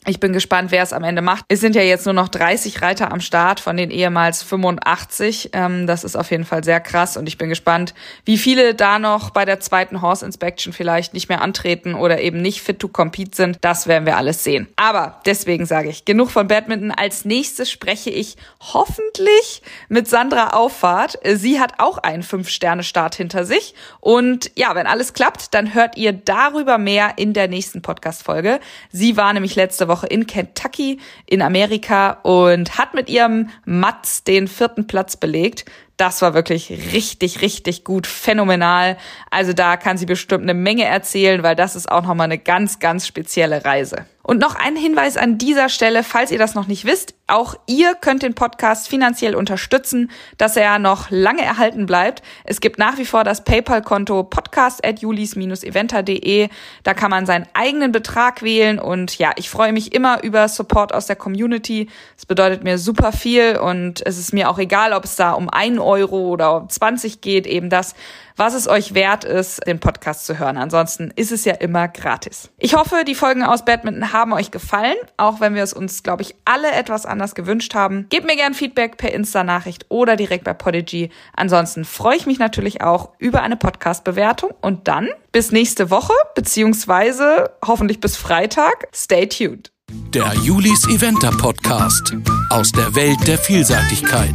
ich 0.08 0.20
bin 0.20 0.32
gespannt, 0.32 0.70
wer 0.70 0.82
es 0.82 0.92
am 0.92 1.02
Ende 1.02 1.20
macht. 1.20 1.44
Es 1.48 1.60
sind 1.60 1.74
ja 1.74 1.82
jetzt 1.82 2.06
nur 2.06 2.14
noch 2.14 2.28
30 2.28 2.80
Reiter 2.80 3.12
am 3.12 3.20
Start 3.20 3.58
von 3.58 3.76
den 3.76 3.90
ehemals 3.90 4.42
85. 4.44 5.50
Ähm, 5.52 5.86
das 5.86 6.04
ist 6.04 6.16
auf 6.16 6.30
jeden 6.30 6.44
Fall 6.44 6.62
sehr 6.62 6.80
krass 6.80 7.16
und 7.16 7.26
ich 7.26 7.38
bin 7.38 7.48
gespannt, 7.48 7.92
wie 8.24 8.38
viele 8.38 8.74
da 8.74 8.98
noch 9.00 9.30
bei 9.30 9.44
der 9.44 9.58
zweiten 9.58 10.02
Horse 10.02 10.24
Inspection 10.24 10.72
vielleicht 10.72 11.12
nicht 11.12 11.28
mehr 11.28 11.42
antreten 11.42 11.94
oder 11.94 12.20
eben 12.20 12.40
nicht 12.40 12.62
fit 12.62 12.78
to 12.78 12.88
compete 12.88 13.36
sind. 13.36 13.58
Das 13.62 13.88
werden 13.88 14.06
wir 14.06 14.16
alles 14.16 14.44
sehen. 14.44 14.68
Aber 14.76 15.20
deswegen 15.26 15.66
sage 15.66 15.88
ich, 15.88 16.04
genug 16.04 16.30
von 16.30 16.46
Badminton. 16.46 16.92
Als 16.92 17.24
nächstes 17.24 17.70
spreche 17.70 18.10
ich 18.10 18.36
hoffentlich 18.60 19.62
mit 19.88 20.08
Sandra 20.08 20.50
Auffahrt. 20.50 21.18
Sie 21.34 21.58
hat 21.58 21.74
auch 21.78 21.98
einen 21.98 22.22
5-Sterne-Start 22.22 23.16
hinter 23.16 23.44
sich. 23.44 23.74
Und 24.00 24.52
ja, 24.54 24.74
wenn 24.76 24.86
alles 24.86 25.14
klappt, 25.14 25.52
dann 25.54 25.74
hört 25.74 25.96
ihr 25.96 26.12
darüber 26.12 26.78
mehr 26.78 27.14
in 27.16 27.32
der 27.32 27.48
nächsten 27.48 27.82
Podcast-Folge. 27.82 28.60
Sie 28.92 29.16
war 29.16 29.32
nämlich 29.32 29.56
letzte 29.56 29.88
Woche 29.88 29.95
Woche 29.96 30.06
in 30.06 30.26
Kentucky 30.26 30.98
in 31.24 31.40
Amerika 31.40 32.18
und 32.22 32.76
hat 32.76 32.92
mit 32.92 33.08
ihrem 33.08 33.48
Matz 33.64 34.24
den 34.24 34.46
vierten 34.46 34.86
Platz 34.86 35.16
belegt. 35.16 35.64
Das 35.96 36.20
war 36.20 36.34
wirklich 36.34 36.70
richtig, 36.92 37.40
richtig 37.40 37.82
gut, 37.82 38.06
phänomenal. 38.06 38.98
Also 39.30 39.54
da 39.54 39.78
kann 39.78 39.96
sie 39.96 40.04
bestimmt 40.04 40.42
eine 40.42 40.52
Menge 40.52 40.84
erzählen, 40.84 41.42
weil 41.42 41.56
das 41.56 41.74
ist 41.74 41.90
auch 41.90 42.02
nochmal 42.02 42.26
eine 42.26 42.38
ganz, 42.38 42.78
ganz 42.78 43.06
spezielle 43.06 43.64
Reise. 43.64 44.04
Und 44.26 44.40
noch 44.40 44.56
ein 44.56 44.74
Hinweis 44.74 45.16
an 45.16 45.38
dieser 45.38 45.68
Stelle, 45.68 46.02
falls 46.02 46.32
ihr 46.32 46.38
das 46.38 46.56
noch 46.56 46.66
nicht 46.66 46.84
wisst, 46.84 47.14
auch 47.28 47.54
ihr 47.68 47.94
könnt 47.94 48.24
den 48.24 48.34
Podcast 48.34 48.88
finanziell 48.88 49.36
unterstützen, 49.36 50.10
dass 50.36 50.56
er 50.56 50.80
noch 50.80 51.10
lange 51.10 51.42
erhalten 51.42 51.86
bleibt. 51.86 52.24
Es 52.42 52.60
gibt 52.60 52.76
nach 52.76 52.98
wie 52.98 53.04
vor 53.04 53.22
das 53.22 53.44
PayPal-Konto 53.44 54.24
podcast.julis-eventer.de. 54.24 56.48
Da 56.82 56.94
kann 56.94 57.12
man 57.12 57.24
seinen 57.24 57.46
eigenen 57.54 57.92
Betrag 57.92 58.42
wählen 58.42 58.80
und 58.80 59.16
ja, 59.16 59.30
ich 59.36 59.48
freue 59.48 59.72
mich 59.72 59.94
immer 59.94 60.24
über 60.24 60.48
Support 60.48 60.92
aus 60.92 61.06
der 61.06 61.14
Community. 61.14 61.88
Es 62.16 62.26
bedeutet 62.26 62.64
mir 62.64 62.78
super 62.78 63.12
viel 63.12 63.58
und 63.58 64.04
es 64.04 64.18
ist 64.18 64.32
mir 64.32 64.50
auch 64.50 64.58
egal, 64.58 64.92
ob 64.92 65.04
es 65.04 65.14
da 65.14 65.34
um 65.34 65.48
ein 65.48 65.78
Euro 65.78 66.30
oder 66.30 66.62
um 66.62 66.68
20 66.68 67.20
geht, 67.20 67.46
eben 67.46 67.70
das 67.70 67.94
was 68.36 68.54
es 68.54 68.68
euch 68.68 68.94
wert 68.94 69.24
ist, 69.24 69.66
den 69.66 69.80
Podcast 69.80 70.26
zu 70.26 70.38
hören. 70.38 70.56
Ansonsten 70.56 71.10
ist 71.16 71.32
es 71.32 71.44
ja 71.44 71.54
immer 71.54 71.88
gratis. 71.88 72.50
Ich 72.58 72.74
hoffe, 72.74 73.04
die 73.06 73.14
Folgen 73.14 73.42
aus 73.42 73.64
Badminton 73.64 74.12
haben 74.12 74.32
euch 74.32 74.50
gefallen, 74.50 74.96
auch 75.16 75.40
wenn 75.40 75.54
wir 75.54 75.62
es 75.62 75.72
uns, 75.72 76.02
glaube 76.02 76.22
ich, 76.22 76.34
alle 76.44 76.70
etwas 76.72 77.06
anders 77.06 77.34
gewünscht 77.34 77.74
haben. 77.74 78.06
Gebt 78.08 78.26
mir 78.26 78.36
gern 78.36 78.54
Feedback 78.54 78.96
per 78.96 79.12
Insta-Nachricht 79.12 79.86
oder 79.88 80.16
direkt 80.16 80.44
bei 80.44 80.54
Podigy. 80.54 81.10
Ansonsten 81.34 81.84
freue 81.84 82.16
ich 82.16 82.26
mich 82.26 82.38
natürlich 82.38 82.82
auch 82.82 83.10
über 83.18 83.42
eine 83.42 83.56
Podcast-Bewertung 83.56 84.50
und 84.60 84.88
dann 84.88 85.08
bis 85.32 85.52
nächste 85.52 85.90
Woche, 85.90 86.12
beziehungsweise 86.34 87.50
hoffentlich 87.64 88.00
bis 88.00 88.16
Freitag. 88.16 88.88
Stay 88.94 89.26
tuned. 89.26 89.72
Der 90.12 90.32
Julis 90.42 90.86
Eventer 90.88 91.30
Podcast 91.30 92.14
aus 92.50 92.72
der 92.72 92.94
Welt 92.96 93.26
der 93.26 93.38
Vielseitigkeit. 93.38 94.34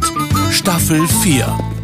Staffel 0.50 1.06
4. 1.06 1.81